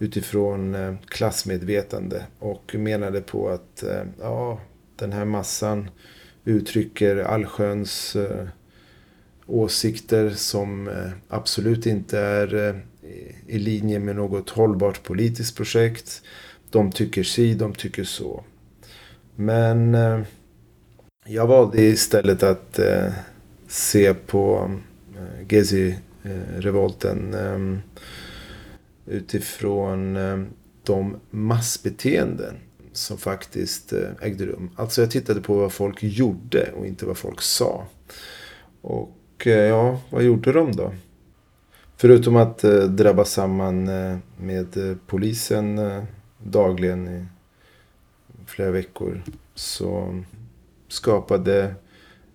[0.00, 4.60] utifrån eh, klassmedvetande och menade på att eh, ja,
[4.96, 5.90] den här massan
[6.44, 8.46] uttrycker allsköns eh,
[9.46, 10.90] åsikter som
[11.28, 12.80] absolut inte är
[13.46, 16.22] i linje med något hållbart politiskt projekt.
[16.70, 18.44] De tycker si, de tycker så.
[19.36, 19.96] Men
[21.26, 22.80] jag valde istället att
[23.68, 24.70] se på
[25.48, 27.80] Gezi-revolten ehm,
[29.06, 30.42] utifrån eh,
[30.82, 32.54] de massbeteenden
[32.92, 34.70] som faktiskt eh, ägde rum.
[34.76, 37.86] Alltså jag tittade på vad folk gjorde och inte vad folk sa.
[38.80, 40.92] Och eh, ja, vad gjorde de då?
[41.96, 43.84] Förutom att drabba samman
[44.36, 45.80] med polisen
[46.38, 47.26] dagligen i
[48.46, 49.22] flera veckor
[49.54, 50.22] så
[50.88, 51.74] skapade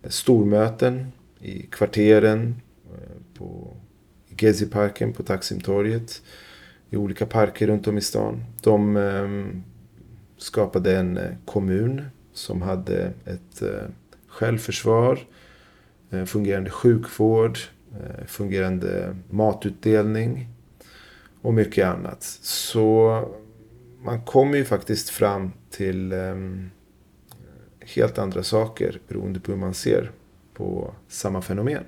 [0.03, 2.61] stormöten i kvarteren,
[3.37, 3.77] på
[4.37, 6.21] Geziparken, på Taksimtorget
[6.95, 8.43] i olika parker runt om i stan.
[8.61, 9.61] De eh,
[10.37, 12.01] skapade en eh, kommun
[12.33, 13.89] som hade ett eh,
[14.27, 15.19] självförsvar,
[16.09, 17.57] eh, fungerande sjukvård,
[17.91, 20.47] eh, fungerande matutdelning
[21.41, 22.23] och mycket annat.
[22.41, 23.21] Så
[24.03, 26.69] man kommer ju faktiskt fram till ehm,
[27.79, 30.11] helt andra saker beroende på hur man ser
[30.53, 31.83] på samma fenomen.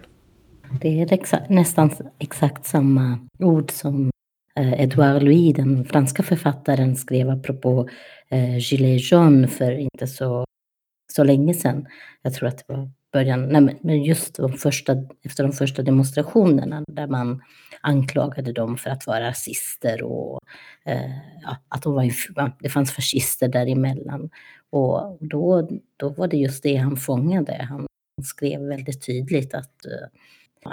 [0.81, 4.11] Det är nästan exakt samma ord som
[4.57, 7.89] Eh, Edouard Louis, den franska författaren, skrev apropå
[8.29, 10.45] eh, Gilets jaune för inte så,
[11.13, 11.87] så länge sedan.
[12.21, 16.83] Jag tror att det var början, nej, men just de första, efter de första demonstrationerna
[16.87, 17.41] där man
[17.81, 20.39] anklagade dem för att vara rasister och
[20.85, 22.11] eh, ja, att de var,
[22.59, 24.29] det fanns fascister däremellan.
[24.69, 27.67] Och då, då var det just det han fångade.
[27.69, 27.87] Han
[28.23, 30.07] skrev väldigt tydligt att, eh,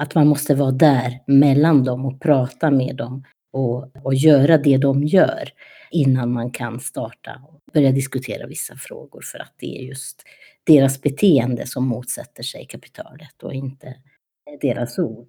[0.01, 3.25] att man måste vara där mellan dem och prata med dem
[3.55, 5.49] och, och göra det de gör
[5.91, 10.23] innan man kan starta och börja diskutera vissa frågor för att det är just
[10.65, 13.95] deras beteende som motsätter sig kapitalet och inte
[14.61, 15.29] deras ord.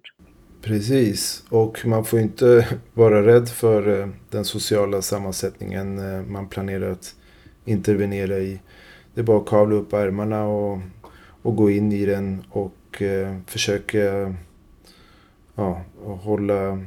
[0.62, 6.90] Precis, och man får inte vara rädd för eh, den sociala sammansättningen eh, man planerar
[6.90, 7.14] att
[7.64, 8.60] intervenera i.
[9.14, 10.78] Det är bara att kavla upp ärmarna och,
[11.42, 14.34] och gå in i den och eh, försöka
[15.54, 16.84] ja, hålla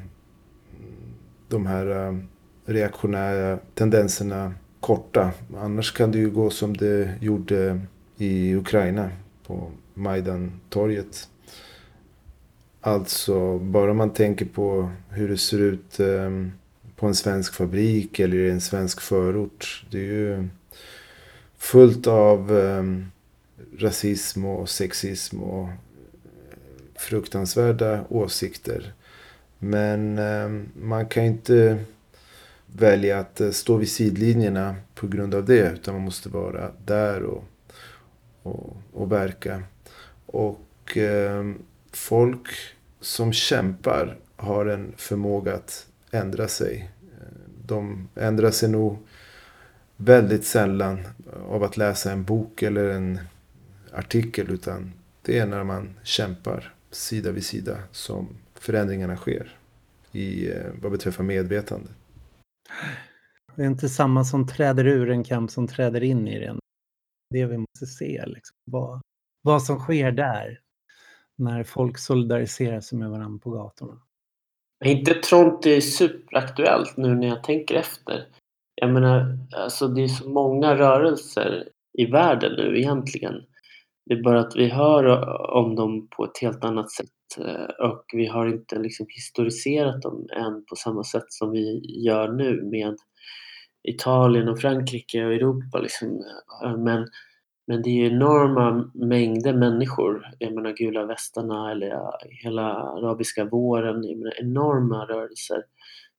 [1.49, 2.17] de här eh,
[2.65, 5.31] reaktionära tendenserna korta.
[5.57, 7.81] Annars kan det ju gå som det gjorde
[8.17, 9.09] i Ukraina
[9.47, 11.29] på Majdan-torget.
[12.81, 16.29] Alltså, bara man tänker på hur det ser ut eh,
[16.95, 19.85] på en svensk fabrik eller i en svensk förort.
[19.91, 20.47] Det är ju
[21.57, 22.83] fullt av eh,
[23.77, 25.69] rasism och sexism och
[26.95, 28.93] fruktansvärda åsikter.
[29.59, 31.83] Men ehm, man kan inte
[32.65, 35.71] välja att eh, stå vid sidlinjerna på grund av det.
[35.71, 37.43] Utan man måste vara där och,
[38.43, 39.63] och, och verka.
[40.25, 41.51] Och eh,
[41.91, 42.47] folk
[43.01, 46.89] som kämpar har en förmåga att ändra sig.
[47.65, 48.97] De ändrar sig nog
[49.97, 51.07] väldigt sällan
[51.49, 53.19] av att läsa en bok eller en
[53.91, 54.51] artikel.
[54.51, 58.27] Utan det är när man kämpar sida vid sida som
[58.59, 59.55] förändringarna sker.
[60.11, 61.89] I eh, vad beträffar medvetande.
[63.55, 66.59] Det är inte samma som träder ur en kamp som träder in i den.
[67.29, 68.55] Det vi måste se, liksom.
[68.65, 69.01] vad,
[69.41, 70.59] vad som sker där
[71.37, 74.01] när folk solidariserar sig med varandra på gatorna.
[74.85, 78.27] Är inte Tronti superaktuellt nu när jag tänker efter?
[78.75, 83.45] Jag menar, alltså det är så många rörelser i världen nu egentligen.
[84.05, 85.05] Det är bara att vi hör
[85.53, 90.27] om dem på ett helt annat sätt Eh, och vi har inte liksom historiserat dem
[90.35, 92.95] än på samma sätt som vi gör nu med
[93.83, 95.79] Italien och Frankrike och Europa.
[95.79, 96.07] Liksom.
[96.63, 97.07] Eh, men,
[97.67, 100.25] men det är enorma mängder människor.
[100.39, 101.99] Jag menar gula västarna eller
[102.43, 104.03] hela arabiska våren.
[104.03, 105.63] Jag menar, enorma rörelser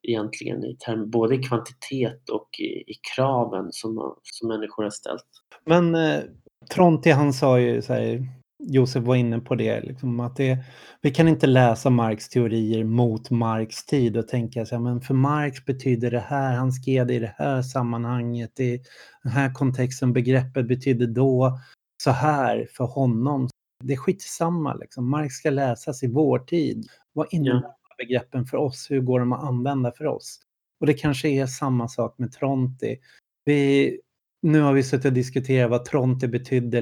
[0.03, 5.27] egentligen i term, både i kvantitet och i, i kraven som, som människor har ställt.
[5.65, 6.21] Men eh,
[6.75, 8.27] Tronti han sa ju så här,
[8.63, 10.59] Josef var inne på det, liksom, att det,
[11.01, 15.15] vi kan inte läsa Marx teorier mot Marx tid och tänka så här, men för
[15.15, 18.83] Marx betyder det här, han skrev det i det här sammanhanget, i
[19.23, 21.59] den här kontexten, begreppet betyder då
[22.03, 23.49] så här för honom.
[23.85, 25.11] Det är skitsamma, liksom.
[25.11, 26.87] Marx ska läsas i vår tid.
[27.13, 27.95] Vad innebär ja.
[27.99, 28.91] begreppen för oss?
[28.91, 30.41] Hur går de att använda för oss?
[30.81, 32.99] Och det kanske är samma sak med Tronti.
[33.45, 34.01] Vi,
[34.43, 36.81] nu har vi suttit och diskuterat vad Tronte betydde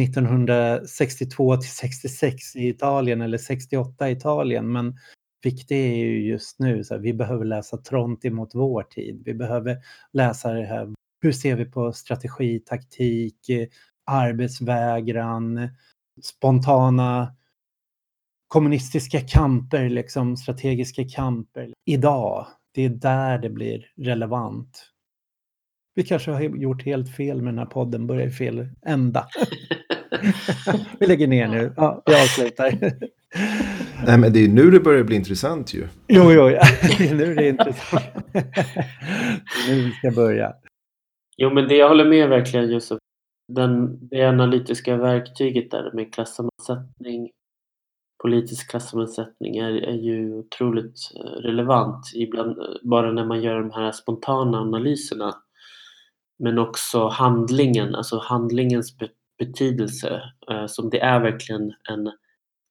[0.00, 4.72] 1962 till 66 i Italien eller 68 i Italien.
[4.72, 4.96] Men
[5.42, 9.22] viktig är ju just nu, så här, vi behöver läsa Tronti mot vår tid.
[9.24, 9.78] Vi behöver
[10.12, 13.50] läsa det här, hur ser vi på strategi, taktik,
[14.06, 15.68] arbetsvägran,
[16.22, 17.34] spontana
[18.48, 22.46] kommunistiska kamper, liksom strategiska kamper idag.
[22.74, 24.92] Det är där det blir relevant.
[25.94, 29.28] Vi kanske har gjort helt fel med den här podden, börjar i fel ända.
[31.00, 31.72] vi lägger ner nu.
[31.76, 32.70] Ja, vi avslutar.
[34.06, 35.88] Nej, men det är nu det börjar bli intressant ju.
[36.08, 36.62] Jo, jo, ja.
[36.98, 38.04] det är nu det är intressant.
[38.32, 40.52] det är nu vi ska börja.
[41.36, 42.98] Jo, men det jag håller med verkligen Josef.
[43.52, 47.30] Den, det analytiska verktyget där med klassammansättning,
[48.22, 52.10] politisk klassammansättning är, är ju otroligt eh, relevant.
[52.14, 55.34] Ibland, bara när man gör de här spontana analyserna
[56.42, 58.96] men också handlingen, alltså handlingens
[59.46, 62.12] betydelse eh, som det är verkligen en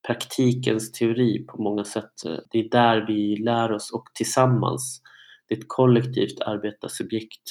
[0.06, 2.12] praktikens teori på många sätt.
[2.50, 5.02] Det är där vi lär oss och tillsammans.
[5.48, 7.42] Det är ett kollektivt arbetarsubjekt.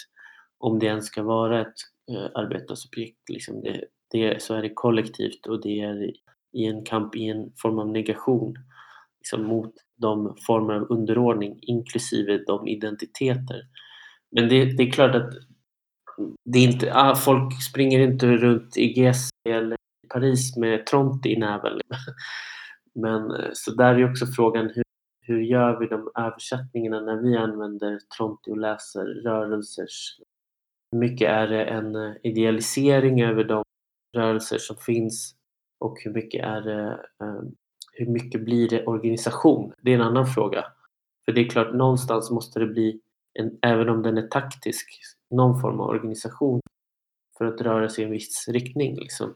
[0.58, 1.74] Om det ens ska vara ett
[2.12, 6.12] eh, arbetarsubjekt, liksom det, det, så är det kollektivt och det är
[6.54, 8.56] i en kamp, i en form av negation
[9.20, 13.62] liksom mot de former av underordning inklusive de identiteter.
[14.32, 15.34] Men det, det är klart att
[16.46, 21.30] det är inte, ah, folk springer inte runt i GC eller i Paris med Tronti
[21.30, 21.80] i näven.
[22.96, 24.84] Men eh, så där är också frågan hur,
[25.22, 30.20] hur gör vi de översättningarna när vi använder Tronti och läser rörelsers?
[30.92, 33.64] Hur mycket är det en eh, idealisering över de
[34.18, 35.36] rörelser som finns
[35.80, 37.56] och hur mycket är det, ehm,
[37.94, 39.74] hur mycket blir det organisation?
[39.82, 40.66] Det är en annan fråga.
[41.26, 43.00] För det är klart, någonstans måste det bli,
[43.40, 44.88] en, även om den är taktisk,
[45.32, 46.62] någon form av organisation
[47.38, 48.96] för att röra sig i en viss riktning.
[48.96, 49.36] Liksom.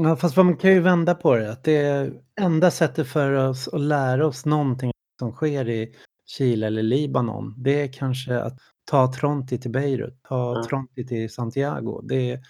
[0.00, 1.52] Ja, fast man kan ju vända på det.
[1.52, 5.94] Att det enda sättet för oss att lära oss någonting som sker i
[6.26, 10.64] Chile eller Libanon, det är kanske att ta Tronti till Beirut, ta ja.
[10.64, 12.00] Tronti till Santiago.
[12.02, 12.40] Det är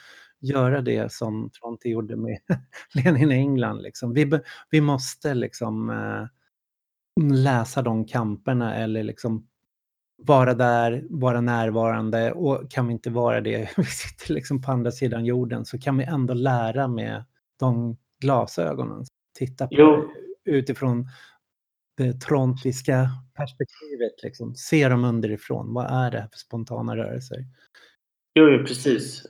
[0.41, 2.39] göra det som Tronti gjorde med
[2.95, 3.83] Lenin i England.
[3.83, 4.13] Liksom.
[4.13, 6.27] Vi, vi måste liksom äh,
[7.33, 9.47] läsa de kamperna eller liksom
[10.23, 14.91] vara där, vara närvarande och kan vi inte vara det, vi sitter liksom på andra
[14.91, 17.25] sidan jorden, så kan vi ändå lära med
[17.59, 19.05] de glasögonen.
[19.39, 20.11] Titta på jo.
[20.45, 21.09] utifrån
[21.97, 24.23] det trontiska perspektivet.
[24.23, 24.55] Liksom.
[24.55, 25.75] Se dem underifrån.
[25.75, 27.45] Vad är det här för spontana rörelser?
[28.35, 29.27] Jo, jo, precis.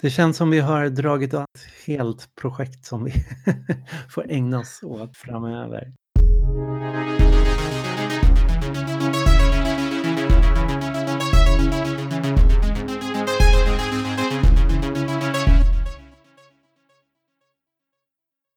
[0.00, 1.46] Det känns som vi har dragit ett
[1.86, 3.12] helt projekt som vi
[4.10, 5.92] får ägna oss åt framöver.